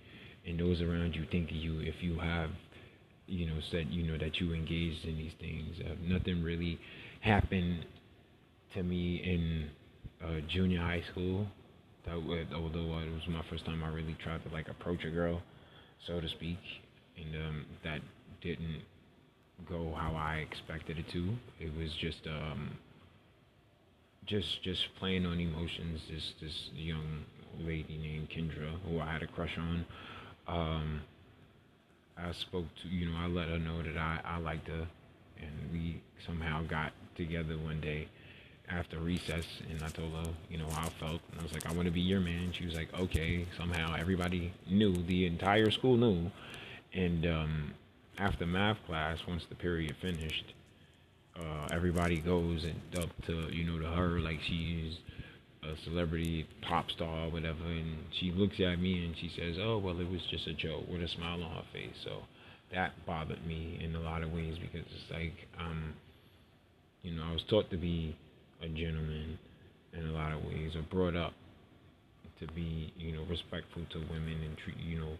and 0.47 0.59
those 0.59 0.81
around 0.81 1.15
you 1.15 1.25
think 1.31 1.49
of 1.49 1.57
you 1.57 1.79
if 1.81 1.95
you 2.01 2.19
have, 2.19 2.49
you 3.27 3.45
know, 3.45 3.55
said 3.71 3.87
you 3.89 4.03
know 4.03 4.17
that 4.17 4.39
you 4.39 4.53
engaged 4.53 5.05
in 5.05 5.17
these 5.17 5.33
things. 5.39 5.75
Uh, 5.79 5.93
nothing 6.01 6.43
really 6.43 6.79
happened 7.21 7.85
to 8.73 8.83
me 8.83 9.17
in 9.17 9.69
uh, 10.25 10.41
junior 10.47 10.81
high 10.81 11.03
school. 11.11 11.47
That 12.05 12.23
would, 12.23 12.47
although 12.53 12.97
it 12.99 13.11
was 13.11 13.27
my 13.27 13.43
first 13.49 13.65
time 13.65 13.83
I 13.83 13.89
really 13.89 14.15
tried 14.23 14.43
to 14.45 14.53
like 14.53 14.69
approach 14.69 15.03
a 15.03 15.09
girl, 15.09 15.41
so 16.05 16.21
to 16.21 16.29
speak, 16.29 16.59
and 17.17 17.35
um, 17.35 17.65
that 17.83 18.01
didn't 18.41 18.81
go 19.69 19.93
how 19.95 20.15
I 20.15 20.45
expected 20.49 20.97
it 20.99 21.09
to. 21.11 21.35
It 21.59 21.75
was 21.77 21.91
just 21.99 22.25
um, 22.27 22.77
just 24.25 24.63
just 24.63 24.83
playing 24.99 25.25
on 25.25 25.39
emotions. 25.39 26.01
This 26.09 26.33
this 26.41 26.69
young 26.75 27.25
lady 27.59 27.97
named 27.97 28.29
Kendra, 28.29 28.79
who 28.87 28.99
I 28.99 29.11
had 29.11 29.23
a 29.23 29.27
crush 29.27 29.57
on. 29.57 29.85
Um, 30.47 31.01
I 32.17 32.31
spoke 32.31 32.65
to 32.81 32.87
you 32.87 33.09
know 33.09 33.17
I 33.17 33.27
let 33.27 33.49
her 33.49 33.59
know 33.59 33.81
that 33.81 33.97
I 33.97 34.19
I 34.23 34.37
liked 34.39 34.67
her, 34.67 34.87
and 35.39 35.71
we 35.71 36.01
somehow 36.25 36.63
got 36.63 36.91
together 37.15 37.57
one 37.57 37.79
day 37.81 38.07
after 38.69 38.99
recess, 38.99 39.45
and 39.69 39.81
I 39.83 39.87
told 39.89 40.11
her 40.13 40.31
you 40.49 40.57
know 40.57 40.69
how 40.69 40.87
I 40.87 40.89
felt, 40.99 41.21
and 41.31 41.39
I 41.39 41.43
was 41.43 41.53
like 41.53 41.65
I 41.65 41.73
want 41.73 41.85
to 41.85 41.91
be 41.91 42.01
your 42.01 42.19
man. 42.19 42.51
She 42.51 42.65
was 42.65 42.75
like 42.75 42.93
okay. 42.99 43.45
Somehow 43.57 43.95
everybody 43.97 44.53
knew, 44.69 44.93
the 44.93 45.25
entire 45.25 45.71
school 45.71 45.97
knew, 45.97 46.31
and 46.93 47.25
um, 47.25 47.73
after 48.17 48.45
math 48.45 48.77
class, 48.85 49.19
once 49.27 49.45
the 49.49 49.55
period 49.55 49.95
finished 50.01 50.53
uh, 51.39 51.67
everybody 51.71 52.17
goes 52.19 52.65
and 52.65 53.03
up 53.03 53.09
to 53.25 53.49
you 53.53 53.63
know 53.63 53.79
to 53.79 53.87
her 53.87 54.19
like 54.19 54.39
she's 54.41 54.97
a 55.63 55.75
celebrity 55.83 56.47
pop 56.61 56.89
star 56.91 57.25
or 57.25 57.31
whatever 57.31 57.63
and 57.65 57.97
she 58.19 58.31
looks 58.31 58.59
at 58.59 58.79
me 58.79 59.05
and 59.05 59.15
she 59.17 59.29
says 59.35 59.57
oh 59.59 59.77
well 59.77 59.99
it 59.99 60.09
was 60.09 60.21
just 60.29 60.47
a 60.47 60.53
joke 60.53 60.83
with 60.89 61.01
a 61.01 61.07
smile 61.07 61.43
on 61.43 61.51
her 61.55 61.63
face 61.73 61.95
so 62.03 62.19
that 62.73 62.91
bothered 63.05 63.45
me 63.45 63.79
in 63.83 63.95
a 63.95 63.99
lot 63.99 64.23
of 64.23 64.31
ways 64.31 64.55
because 64.59 64.85
it's 64.95 65.11
like 65.11 65.47
um 65.59 65.93
you 67.01 67.13
know 67.13 67.23
I 67.23 67.33
was 67.33 67.43
taught 67.49 67.69
to 67.71 67.77
be 67.77 68.15
a 68.61 68.67
gentleman 68.67 69.39
in 69.93 70.07
a 70.07 70.11
lot 70.11 70.33
of 70.33 70.43
ways 70.45 70.75
or 70.75 70.83
brought 70.83 71.15
up 71.15 71.33
to 72.39 72.47
be 72.53 72.93
you 72.97 73.13
know 73.13 73.23
respectful 73.29 73.83
to 73.91 73.99
women 74.11 74.41
and 74.43 74.57
treat 74.57 74.77
you 74.77 74.99
know 74.99 75.17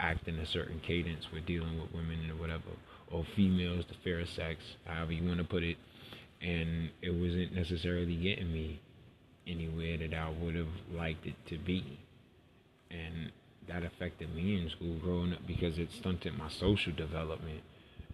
act 0.00 0.28
in 0.28 0.38
a 0.38 0.46
certain 0.46 0.80
cadence 0.86 1.24
with 1.32 1.46
dealing 1.46 1.80
with 1.80 1.92
women 1.92 2.30
or 2.30 2.36
whatever 2.36 2.70
or 3.10 3.24
females, 3.36 3.84
the 3.88 3.94
fair 4.02 4.24
sex, 4.26 4.60
however 4.86 5.12
you 5.12 5.26
want 5.26 5.38
to 5.38 5.44
put 5.44 5.62
it. 5.62 5.76
And 6.42 6.90
it 7.00 7.10
wasn't 7.10 7.54
necessarily 7.54 8.16
getting 8.16 8.52
me 8.52 8.80
anywhere 9.46 9.98
that 9.98 10.14
I 10.14 10.30
would 10.30 10.54
have 10.54 10.68
liked 10.92 11.26
it 11.26 11.34
to 11.48 11.58
be. 11.58 11.98
And 12.90 13.32
that 13.68 13.82
affected 13.82 14.34
me 14.34 14.60
in 14.60 14.70
school 14.70 14.98
growing 14.98 15.32
up 15.32 15.46
because 15.46 15.78
it 15.78 15.90
stunted 15.92 16.36
my 16.36 16.48
social 16.48 16.92
development 16.92 17.60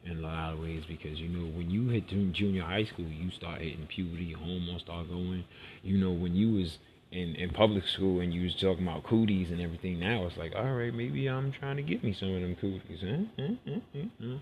in 0.05 0.19
a 0.19 0.21
lot 0.21 0.55
of 0.55 0.61
ways 0.61 0.85
because 0.89 1.21
you 1.21 1.29
know 1.29 1.45
when 1.55 1.71
you 1.71 1.89
hit 1.89 2.07
junior 2.33 2.63
high 2.63 2.85
school 2.85 3.05
you 3.05 3.31
start 3.31 3.61
hitting 3.61 3.87
puberty 3.87 4.33
hormones 4.33 4.81
start 4.81 5.07
going 5.11 5.45
you 5.83 5.99
know 5.99 6.11
when 6.11 6.35
you 6.35 6.55
was 6.55 6.79
in, 7.13 7.35
in 7.35 7.51
public 7.51 7.87
school 7.87 8.21
and 8.21 8.33
you 8.33 8.45
was 8.45 8.55
talking 8.55 8.89
about 8.89 9.03
cooties 9.03 9.51
and 9.51 9.61
everything 9.61 10.01
now 10.01 10.25
it's 10.25 10.39
like 10.39 10.55
all 10.57 10.73
right 10.73 10.95
maybe 10.95 11.27
i'm 11.27 11.53
trying 11.53 11.77
to 11.77 11.83
get 11.83 12.03
me 12.03 12.15
some 12.19 12.35
of 12.35 12.41
them 12.41 12.57
cooties 12.57 13.01
huh? 13.03 14.39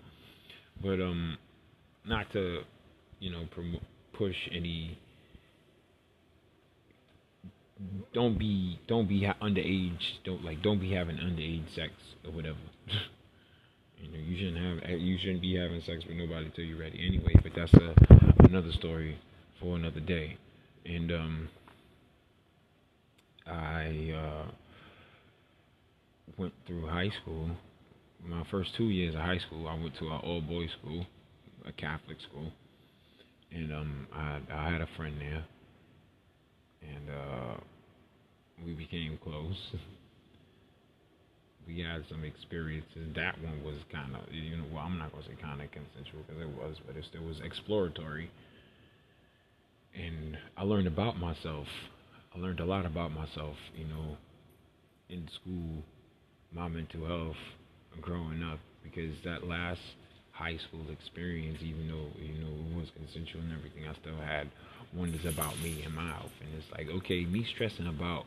but 0.80 1.00
um, 1.00 1.38
not 2.04 2.30
to, 2.32 2.62
you 3.20 3.30
know, 3.30 3.46
prom- 3.50 3.80
push 4.12 4.36
any. 4.52 4.98
Don't 8.12 8.38
be 8.38 8.80
don't 8.88 9.08
be 9.08 9.28
underage. 9.40 10.02
Don't 10.24 10.44
like 10.44 10.62
don't 10.62 10.80
be 10.80 10.92
having 10.92 11.16
underage 11.16 11.74
sex 11.74 11.92
or 12.24 12.32
whatever. 12.32 12.58
you 13.98 14.10
know 14.10 14.18
you 14.18 14.36
shouldn't 14.36 14.82
have 14.82 15.00
you 15.00 15.18
shouldn't 15.18 15.42
be 15.42 15.56
having 15.56 15.80
sex 15.82 16.04
with 16.06 16.16
nobody 16.16 16.50
till 16.54 16.64
you're 16.64 16.78
ready 16.78 17.00
anyway. 17.06 17.34
But 17.42 17.52
that's 17.54 17.72
a, 17.74 17.94
another 18.48 18.72
story 18.72 19.18
for 19.60 19.76
another 19.76 20.00
day. 20.00 20.38
And 20.84 21.12
um, 21.12 21.48
I 23.46 24.12
uh, 24.16 24.50
went 26.36 26.54
through 26.66 26.86
high 26.88 27.10
school 27.22 27.50
my 28.26 28.44
first 28.50 28.74
two 28.76 28.88
years 28.88 29.14
of 29.14 29.20
high 29.20 29.38
school, 29.38 29.68
I 29.68 29.74
went 29.74 29.96
to 29.98 30.06
an 30.06 30.20
all 30.22 30.40
boys 30.40 30.70
school, 30.80 31.06
a 31.66 31.72
Catholic 31.72 32.18
school, 32.20 32.52
and 33.52 33.72
um, 33.72 34.06
I 34.12 34.40
I 34.52 34.70
had 34.70 34.80
a 34.80 34.88
friend 34.96 35.16
there, 35.20 35.44
and 36.82 37.10
uh, 37.10 37.56
we 38.64 38.72
became 38.74 39.18
close. 39.22 39.56
we 41.66 41.80
had 41.80 42.04
some 42.08 42.24
experiences. 42.24 43.08
That 43.14 43.40
one 43.42 43.62
was 43.64 43.76
kind 43.92 44.14
of, 44.16 44.22
you 44.32 44.56
know, 44.56 44.64
well, 44.72 44.84
I'm 44.84 44.98
not 44.98 45.12
gonna 45.12 45.24
say 45.24 45.36
kind 45.40 45.60
of 45.60 45.70
consensual 45.70 46.22
because 46.26 46.42
it 46.42 46.48
was, 46.48 46.76
but 46.86 46.96
it 46.96 47.04
still 47.08 47.24
was 47.24 47.40
exploratory. 47.44 48.30
And 49.94 50.38
I 50.56 50.62
learned 50.62 50.86
about 50.86 51.18
myself. 51.18 51.66
I 52.34 52.38
learned 52.38 52.60
a 52.60 52.64
lot 52.64 52.86
about 52.86 53.12
myself, 53.12 53.56
you 53.76 53.84
know, 53.86 54.16
in 55.08 55.28
school, 55.40 55.82
my 56.52 56.68
mental 56.68 57.06
health, 57.06 57.36
growing 58.00 58.42
up 58.42 58.60
because 58.82 59.14
that 59.24 59.46
last 59.46 59.80
high 60.32 60.56
school 60.68 60.86
experience, 60.90 61.58
even 61.62 61.88
though 61.88 62.08
you 62.20 62.38
know 62.40 62.70
it 62.70 62.76
was 62.76 62.88
consensual 62.96 63.42
and 63.42 63.52
everything, 63.52 63.86
I 63.88 63.94
still 64.00 64.16
had 64.20 64.48
wonders 64.94 65.24
about 65.26 65.58
me 65.60 65.82
and 65.84 65.94
my 65.94 66.08
health. 66.08 66.32
And 66.40 66.50
it's 66.56 66.70
like, 66.72 66.88
okay, 66.88 67.24
me 67.24 67.46
stressing 67.54 67.86
about 67.86 68.24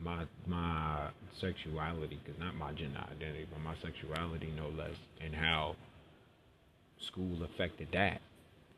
my 0.00 0.24
my 0.46 1.10
sexuality, 1.40 2.20
because 2.24 2.40
not 2.40 2.54
my 2.54 2.72
gender 2.72 3.00
identity, 3.10 3.46
but 3.50 3.60
my 3.60 3.74
sexuality, 3.82 4.52
no 4.56 4.68
less, 4.68 4.96
and 5.22 5.34
how 5.34 5.76
school 7.08 7.42
affected 7.44 7.88
that, 7.92 8.20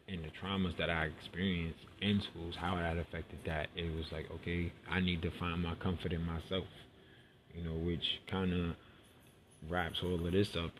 and 0.09 0.25
the 0.25 0.31
traumas 0.42 0.77
that 0.79 0.90
I 0.90 1.07
experienced 1.07 1.81
in 2.01 2.22
schools, 2.31 2.55
how 2.59 2.77
that 2.77 2.96
affected 2.98 3.40
that. 3.46 3.68
It 3.77 3.94
was 3.94 4.07
like, 4.12 4.27
okay, 4.37 4.72
I 4.90 5.01
need 5.01 5.22
to 5.22 5.31
find 5.38 5.62
my 5.62 5.75
comfort 5.77 6.12
in 6.12 6.25
myself, 6.25 6.66
you 7.55 7.62
know, 7.64 7.75
which 7.75 8.05
kind 8.31 8.53
of 8.53 8.77
wraps 9.68 9.98
all 10.03 10.27
of 10.27 10.33
this 10.33 10.48
up 10.57 10.72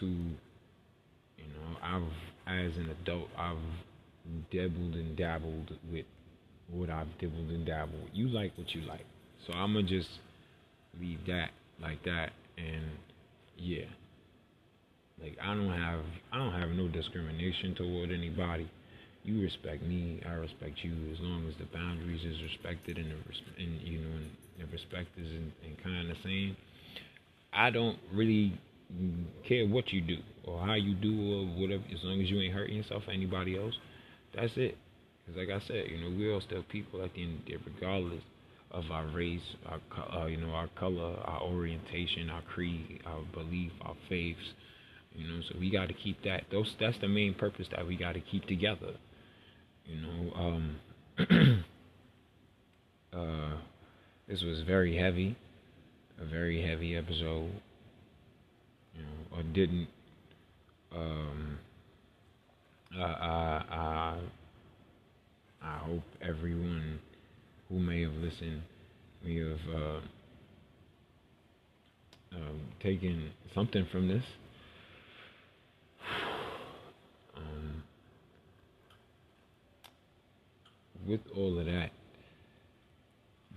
to 0.00 0.06
you 0.06 1.46
know 1.46 1.76
I've 1.82 2.02
as 2.46 2.76
an 2.76 2.90
adult 3.02 3.28
I've 3.36 3.56
dabbled 4.50 4.94
and 4.94 5.16
dabbled 5.16 5.72
with 5.90 6.06
what 6.70 6.90
I've 6.90 7.18
dabbled 7.18 7.50
and 7.50 7.66
dabbled. 7.66 8.10
You 8.12 8.28
like 8.28 8.56
what 8.56 8.74
you 8.74 8.82
like, 8.82 9.04
so 9.46 9.52
I'm 9.52 9.74
gonna 9.74 9.86
just 9.86 10.08
leave 11.00 11.20
that 11.26 11.50
like 11.80 12.02
that 12.04 12.30
and 12.56 12.84
yeah. 13.56 13.86
Like 15.20 15.36
I 15.42 15.54
don't 15.54 15.72
have 15.72 16.04
I 16.32 16.38
don't 16.38 16.52
have 16.52 16.70
no 16.70 16.88
discrimination 16.88 17.74
toward 17.74 18.10
anybody. 18.10 18.70
You 19.24 19.42
respect 19.42 19.82
me, 19.82 20.22
I 20.26 20.32
respect 20.32 20.78
you. 20.82 20.92
As 21.12 21.20
long 21.20 21.46
as 21.48 21.54
the 21.58 21.66
boundaries 21.76 22.24
is 22.24 22.40
respected 22.42 22.98
and 22.98 23.10
the 23.10 23.62
and 23.62 23.80
you 23.82 23.98
know 23.98 24.16
and 24.16 24.30
the 24.58 24.66
respect 24.72 25.08
is 25.18 25.26
in, 25.26 25.52
in 25.66 25.76
kind 25.82 26.10
of 26.10 26.16
same 26.24 26.56
I 27.52 27.70
don't 27.70 27.98
really 28.12 28.58
care 29.46 29.66
what 29.66 29.92
you 29.92 30.00
do 30.00 30.18
or 30.44 30.64
how 30.64 30.74
you 30.74 30.94
do 30.94 31.34
or 31.34 31.46
whatever, 31.60 31.82
as 31.92 31.98
long 32.04 32.20
as 32.20 32.30
you 32.30 32.40
ain't 32.40 32.54
hurting 32.54 32.76
yourself 32.76 33.02
or 33.06 33.12
anybody 33.12 33.58
else. 33.58 33.74
That's 34.40 34.52
it. 34.56 34.76
Because 35.26 35.38
like 35.38 35.62
I 35.62 35.66
said, 35.66 35.84
you 35.90 35.98
know, 35.98 36.16
we're 36.16 36.32
all 36.32 36.40
still 36.40 36.62
people 36.70 37.02
at 37.02 37.14
the 37.14 37.22
end 37.22 37.40
of 37.40 37.44
the 37.44 37.52
day, 37.52 37.58
regardless 37.64 38.22
of 38.70 38.84
our 38.90 39.06
race, 39.06 39.40
our 39.66 39.80
uh, 40.22 40.26
you 40.26 40.36
know, 40.36 40.50
our 40.50 40.68
color, 40.78 41.16
our 41.24 41.42
orientation, 41.42 42.30
our 42.30 42.42
creed, 42.42 43.00
our 43.06 43.22
belief, 43.32 43.72
our 43.82 43.96
faiths. 44.08 44.54
You 45.12 45.26
know, 45.26 45.40
so 45.48 45.58
we 45.58 45.70
got 45.70 45.88
to 45.88 45.94
keep 45.94 46.22
that. 46.24 46.44
Those 46.50 46.74
that's 46.78 46.98
the 47.00 47.08
main 47.08 47.34
purpose 47.34 47.66
that 47.74 47.86
we 47.86 47.96
got 47.96 48.12
to 48.12 48.20
keep 48.20 48.46
together. 48.46 48.94
You 49.84 50.00
know, 50.00 50.32
um, 50.34 50.76
uh, 53.12 53.56
this 54.28 54.42
was 54.42 54.62
very 54.66 54.96
heavy 54.96 55.36
a 56.20 56.24
very 56.24 56.66
heavy 56.66 56.96
episode, 56.96 57.50
you 58.94 59.02
know, 59.02 59.36
or 59.36 59.42
didn't. 59.42 59.88
Um, 60.94 61.58
I, 62.96 63.02
I, 63.02 63.64
I, 63.70 64.18
I 65.62 65.78
hope 65.78 66.02
everyone 66.22 67.00
who 67.68 67.78
may 67.78 68.02
have 68.02 68.14
listened 68.14 68.62
may 69.24 69.36
have 69.36 69.74
uh, 69.74 70.00
um, 72.36 72.60
taken 72.82 73.30
something 73.54 73.86
from 73.90 74.08
this. 74.08 74.24
Um, 77.36 77.84
with 81.06 81.20
all 81.36 81.56
of 81.60 81.66
that 81.66 81.90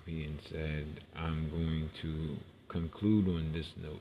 being 0.05 0.37
said, 0.51 0.85
I'm 1.15 1.49
going 1.49 1.89
to 2.03 2.35
conclude 2.69 3.27
on 3.27 3.53
this 3.53 3.65
note 3.81 3.99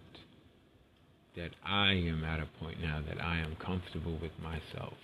that 1.37 1.51
I 1.65 1.93
am 1.93 2.25
at 2.25 2.41
a 2.41 2.49
point 2.63 2.83
now 2.83 3.03
that 3.09 3.23
I 3.23 3.39
am 3.39 3.57
comfortable 3.57 4.19
with 4.21 4.33
myself. 4.43 4.95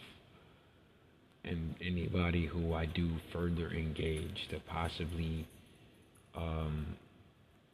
And 1.46 1.76
anybody 1.80 2.46
who 2.46 2.74
I 2.74 2.86
do 2.86 3.08
further 3.32 3.70
engage 3.70 4.48
to 4.50 4.58
possibly 4.68 5.46
um, 6.36 6.96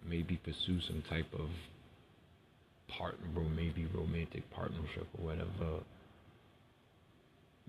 maybe 0.07 0.39
pursue 0.45 0.81
some 0.87 1.03
type 1.09 1.33
of 1.33 1.49
partner, 2.89 3.41
maybe 3.55 3.87
romantic 3.95 4.49
partnership 4.51 5.07
or 5.19 5.27
whatever. 5.27 5.81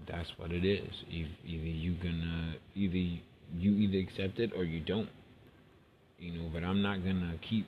That's 0.07 0.29
what 0.37 0.51
it 0.51 0.65
is. 0.65 0.89
Either 1.09 1.29
you 1.45 1.95
gonna 1.95 2.55
either 2.75 3.21
you 3.57 3.71
either 3.71 3.99
accept 3.99 4.39
it 4.39 4.51
or 4.55 4.63
you 4.63 4.81
don't. 4.81 5.09
You 6.19 6.33
know, 6.33 6.49
but 6.53 6.63
I'm 6.63 6.81
not 6.81 7.03
gonna 7.03 7.35
keep 7.49 7.67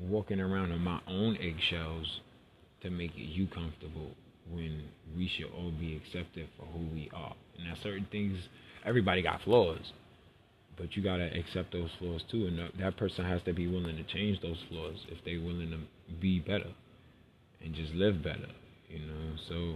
walking 0.00 0.40
around 0.40 0.72
on 0.72 0.80
my 0.80 1.00
own 1.06 1.36
eggshells 1.36 2.20
to 2.82 2.90
make 2.90 3.12
you 3.14 3.46
comfortable 3.46 4.12
when 4.50 4.84
we 5.16 5.30
should 5.36 5.50
all 5.52 5.70
be 5.70 5.96
accepted 5.96 6.48
for 6.58 6.66
who 6.66 6.86
we 6.92 7.10
are. 7.14 7.34
And 7.56 7.66
now 7.68 7.74
certain 7.82 8.06
things, 8.10 8.38
everybody 8.84 9.22
got 9.22 9.42
flaws, 9.42 9.92
but 10.76 10.96
you 10.96 11.02
gotta 11.02 11.30
accept 11.38 11.72
those 11.72 11.90
flaws 11.98 12.22
too. 12.30 12.46
And 12.46 12.58
that 12.80 12.96
person 12.96 13.24
has 13.24 13.42
to 13.44 13.52
be 13.52 13.66
willing 13.66 13.96
to 13.96 14.04
change 14.04 14.40
those 14.40 14.58
flaws 14.68 14.96
if 15.08 15.18
they're 15.24 15.40
willing 15.40 15.70
to 15.70 16.14
be 16.20 16.40
better 16.40 16.72
and 17.64 17.74
just 17.74 17.92
live 17.94 18.22
better. 18.22 18.48
You 18.88 18.98
know, 18.98 19.36
so 19.48 19.74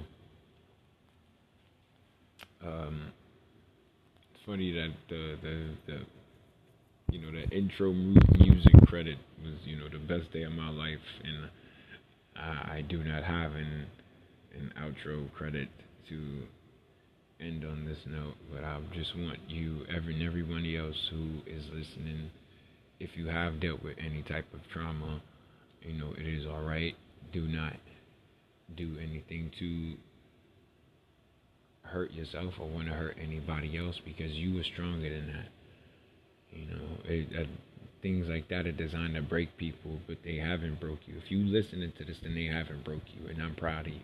um, 2.66 3.12
it's 4.34 4.44
funny 4.44 4.72
that 4.72 4.88
the 5.08 5.36
the 5.42 5.70
the 5.86 5.98
you 7.12 7.20
know 7.20 7.30
the 7.30 7.48
intro 7.56 7.92
music 7.92 8.74
credit 8.86 9.18
was 9.42 9.54
you 9.64 9.76
know 9.78 9.88
the 9.88 9.98
best 9.98 10.32
day 10.32 10.42
of 10.42 10.52
my 10.52 10.68
life, 10.70 10.98
and 11.24 11.50
I, 12.36 12.76
I 12.76 12.84
do 12.86 13.02
not 13.02 13.24
have 13.24 13.52
an 13.52 13.86
an 14.56 14.72
outro 14.80 15.32
credit 15.32 15.68
to 16.08 16.42
end 17.40 17.64
on 17.64 17.84
this 17.84 17.98
note, 18.06 18.34
but 18.52 18.64
I 18.64 18.78
just 18.94 19.16
want 19.16 19.38
you, 19.48 19.84
every 19.94 20.14
and 20.14 20.22
everybody 20.22 20.76
else 20.76 20.96
who 21.10 21.40
is 21.46 21.64
listening, 21.72 22.30
if 22.98 23.10
you 23.16 23.26
have 23.26 23.60
dealt 23.60 23.82
with 23.82 23.96
any 23.98 24.22
type 24.22 24.46
of 24.54 24.60
trauma, 24.72 25.20
you 25.82 25.92
know 25.92 26.12
it 26.16 26.26
is 26.26 26.46
all 26.46 26.62
right. 26.62 26.94
Do 27.32 27.46
not 27.46 27.74
do 28.76 28.96
anything 29.00 29.50
to 29.58 29.94
hurt 31.82 32.12
yourself 32.12 32.54
or 32.58 32.68
want 32.68 32.86
to 32.86 32.94
hurt 32.94 33.16
anybody 33.22 33.78
else 33.78 34.00
because 34.04 34.32
you 34.32 34.58
are 34.58 34.64
stronger 34.64 35.08
than 35.08 35.26
that. 35.28 35.48
You 36.50 36.66
know, 36.66 36.88
it, 37.04 37.28
uh, 37.38 37.46
things 38.02 38.28
like 38.28 38.48
that 38.48 38.66
are 38.66 38.72
designed 38.72 39.14
to 39.14 39.22
break 39.22 39.56
people, 39.56 40.00
but 40.06 40.18
they 40.24 40.36
haven't 40.36 40.80
broke 40.80 41.00
you. 41.06 41.14
If 41.22 41.30
you 41.30 41.44
listening 41.44 41.92
to 41.98 42.04
this, 42.04 42.18
then 42.22 42.34
they 42.34 42.46
haven't 42.46 42.84
broke 42.84 43.02
you, 43.14 43.28
and 43.28 43.42
I'm 43.42 43.54
proud 43.54 43.86
of 43.86 43.92
you. 43.92 44.00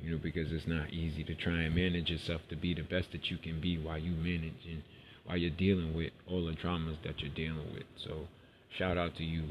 You 0.00 0.12
know, 0.12 0.18
because 0.22 0.52
it's 0.52 0.66
not 0.66 0.90
easy 0.90 1.24
to 1.24 1.34
try 1.34 1.62
and 1.62 1.74
manage 1.74 2.10
yourself 2.10 2.42
to 2.50 2.56
be 2.56 2.74
the 2.74 2.82
best 2.82 3.12
that 3.12 3.30
you 3.30 3.38
can 3.38 3.60
be 3.60 3.78
while 3.78 3.98
you 3.98 4.12
manage 4.12 4.64
and 4.68 4.82
while 5.24 5.36
you're 5.36 5.50
dealing 5.50 5.94
with 5.94 6.12
all 6.26 6.46
the 6.46 6.52
traumas 6.52 6.96
that 7.04 7.20
you're 7.20 7.34
dealing 7.34 7.72
with. 7.74 7.84
So, 7.96 8.28
shout 8.76 8.98
out 8.98 9.16
to 9.16 9.24
you 9.24 9.42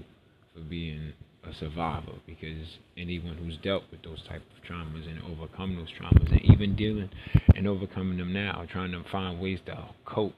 for 0.54 0.62
being 0.62 1.14
a 1.44 1.54
survivor 1.54 2.14
because 2.26 2.78
anyone 2.98 3.38
who's 3.38 3.58
dealt 3.58 3.84
with 3.92 4.02
those 4.04 4.22
type 4.24 4.42
of 4.42 4.64
traumas 4.70 5.08
and 5.08 5.22
overcome 5.24 5.76
those 5.76 5.92
traumas 5.92 6.32
and 6.32 6.42
even 6.42 6.76
dealing 6.76 7.10
and 7.56 7.68
overcoming 7.68 8.18
them 8.18 8.34
now, 8.34 8.66
trying 8.72 8.92
to 8.92 9.04
find 9.12 9.40
ways 9.40 9.60
to 9.66 9.78
cope 10.06 10.34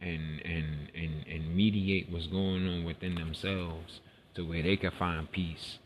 and 0.00 0.40
and 0.44 0.90
and 0.94 1.26
and 1.26 1.56
mediate 1.56 2.10
what's 2.10 2.26
going 2.26 2.68
on 2.68 2.84
within 2.84 3.14
themselves 3.14 4.00
to 4.34 4.46
where 4.46 4.62
they 4.62 4.76
can 4.76 4.90
find 4.98 5.30
peace. 5.32 5.78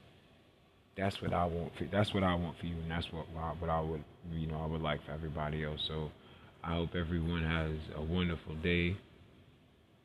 That's 0.99 1.23
what 1.23 1.33
I 1.33 1.45
want. 1.45 1.73
For, 1.79 1.85
that's 1.85 2.13
what 2.13 2.25
I 2.25 2.35
want 2.35 2.59
for 2.59 2.67
you, 2.67 2.75
and 2.75 2.91
that's 2.91 3.07
what 3.13 3.27
what 3.61 3.71
I 3.71 3.81
would 3.81 4.05
you 4.33 4.47
know 4.47 4.61
I 4.61 4.67
would 4.67 4.83
like 4.83 5.05
for 5.07 5.13
everybody 5.13 5.65
else. 5.65 5.81
So 5.87 6.11
I 6.65 6.75
hope 6.75 6.95
everyone 6.95 7.45
has 7.45 7.77
a 7.97 8.03
wonderful 8.03 8.57
day. 8.57 8.97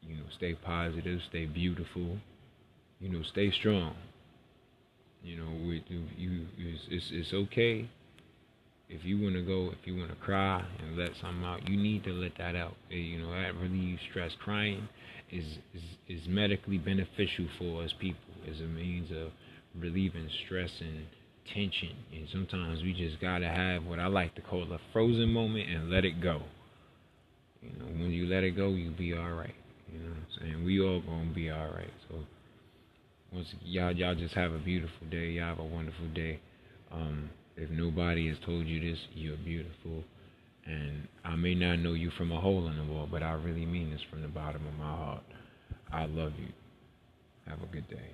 You 0.04 0.18
know, 0.18 0.24
stay 0.36 0.54
positive, 0.54 1.22
stay 1.30 1.46
beautiful. 1.46 2.18
You 3.00 3.10
know, 3.10 3.24
stay 3.24 3.52
strong. 3.52 3.96
You 5.24 5.38
know, 5.38 5.80
you, 6.18 6.46
it's, 6.58 6.84
it's, 6.90 7.08
it's 7.12 7.34
okay 7.34 7.90
if 8.90 9.04
you 9.04 9.20
want 9.20 9.36
to 9.36 9.42
go, 9.42 9.72
if 9.72 9.88
you 9.88 9.98
want 9.98 10.10
to 10.10 10.16
cry 10.18 10.64
and 10.80 10.98
let 10.98 11.12
something 11.20 11.44
out, 11.44 11.68
you 11.68 11.78
need 11.78 12.04
to 12.04 12.12
let 12.12 12.38
that 12.38 12.56
out. 12.56 12.76
Eh, 12.92 12.96
you 12.96 13.20
know, 13.20 13.32
that 13.32 13.56
relieves 13.56 14.02
stress. 14.10 14.32
Crying 14.40 14.88
is, 15.32 15.46
is, 15.74 15.82
is 16.08 16.28
medically 16.28 16.78
beneficial 16.78 17.48
for 17.58 17.84
us 17.84 17.94
people 18.00 18.20
as 18.50 18.60
a 18.60 18.64
means 18.64 19.10
of 19.12 19.32
relieving 19.78 20.30
stress 20.46 20.70
and 20.80 21.06
tension. 21.54 21.96
And 22.14 22.28
sometimes 22.32 22.82
we 22.82 22.94
just 22.94 23.20
got 23.20 23.40
to 23.40 23.48
have 23.48 23.86
what 23.86 24.00
I 24.00 24.08
like 24.08 24.36
to 24.36 24.42
call 24.42 24.64
a 24.72 24.80
frozen 24.92 25.30
moment 25.30 25.70
and 25.70 25.90
let 25.90 26.06
it 26.06 26.22
go. 26.22 26.42
You 27.62 27.70
know, 27.80 27.86
when 27.86 28.12
you 28.12 28.26
let 28.28 28.44
it 28.44 28.52
go, 28.52 28.70
you'll 28.70 28.94
be 28.94 29.14
all 29.14 29.32
right. 29.32 29.56
You 29.92 30.00
know 30.00 30.10
what 30.10 30.18
I'm 30.18 30.28
saying? 30.40 30.66
We 30.66 30.82
all 30.82 31.02
to 31.02 31.34
be 31.34 31.50
all 31.50 31.68
right. 31.68 31.94
So, 32.10 32.16
once 33.32 33.48
y'all 33.64 33.92
y'all 33.92 34.16
just 34.16 34.34
have 34.36 34.52
a 34.52 34.60
beautiful 34.60 35.08
day. 35.10 35.32
Y'all 35.32 35.50
have 35.50 35.60
a 35.60 35.64
wonderful 35.64 36.08
day. 36.14 36.40
Um, 36.92 37.30
if 37.56 37.70
nobody 37.70 38.28
has 38.30 38.38
told 38.46 38.66
you 38.68 38.80
this, 38.80 39.00
you're 39.14 39.38
beautiful. 39.38 40.04
And 40.66 41.08
I 41.24 41.36
may 41.36 41.56
not 41.56 41.80
know 41.80 41.94
you 41.94 42.10
from 42.12 42.32
a 42.32 42.40
hole 42.40 42.68
in 42.68 42.78
the 42.78 42.86
wall, 42.86 43.08
but 43.10 43.22
I 43.22 43.34
really 43.34 43.66
mean 43.66 43.92
this 43.92 44.02
from 44.10 44.22
the 44.22 44.28
bottom 44.28 44.66
of 44.66 44.74
my 44.76 44.96
heart. 44.96 45.24
I 45.92 46.06
love 46.06 46.34
you. 46.40 46.48
Have 47.48 47.62
a 47.62 47.66
good 47.66 47.90
day. 47.90 48.12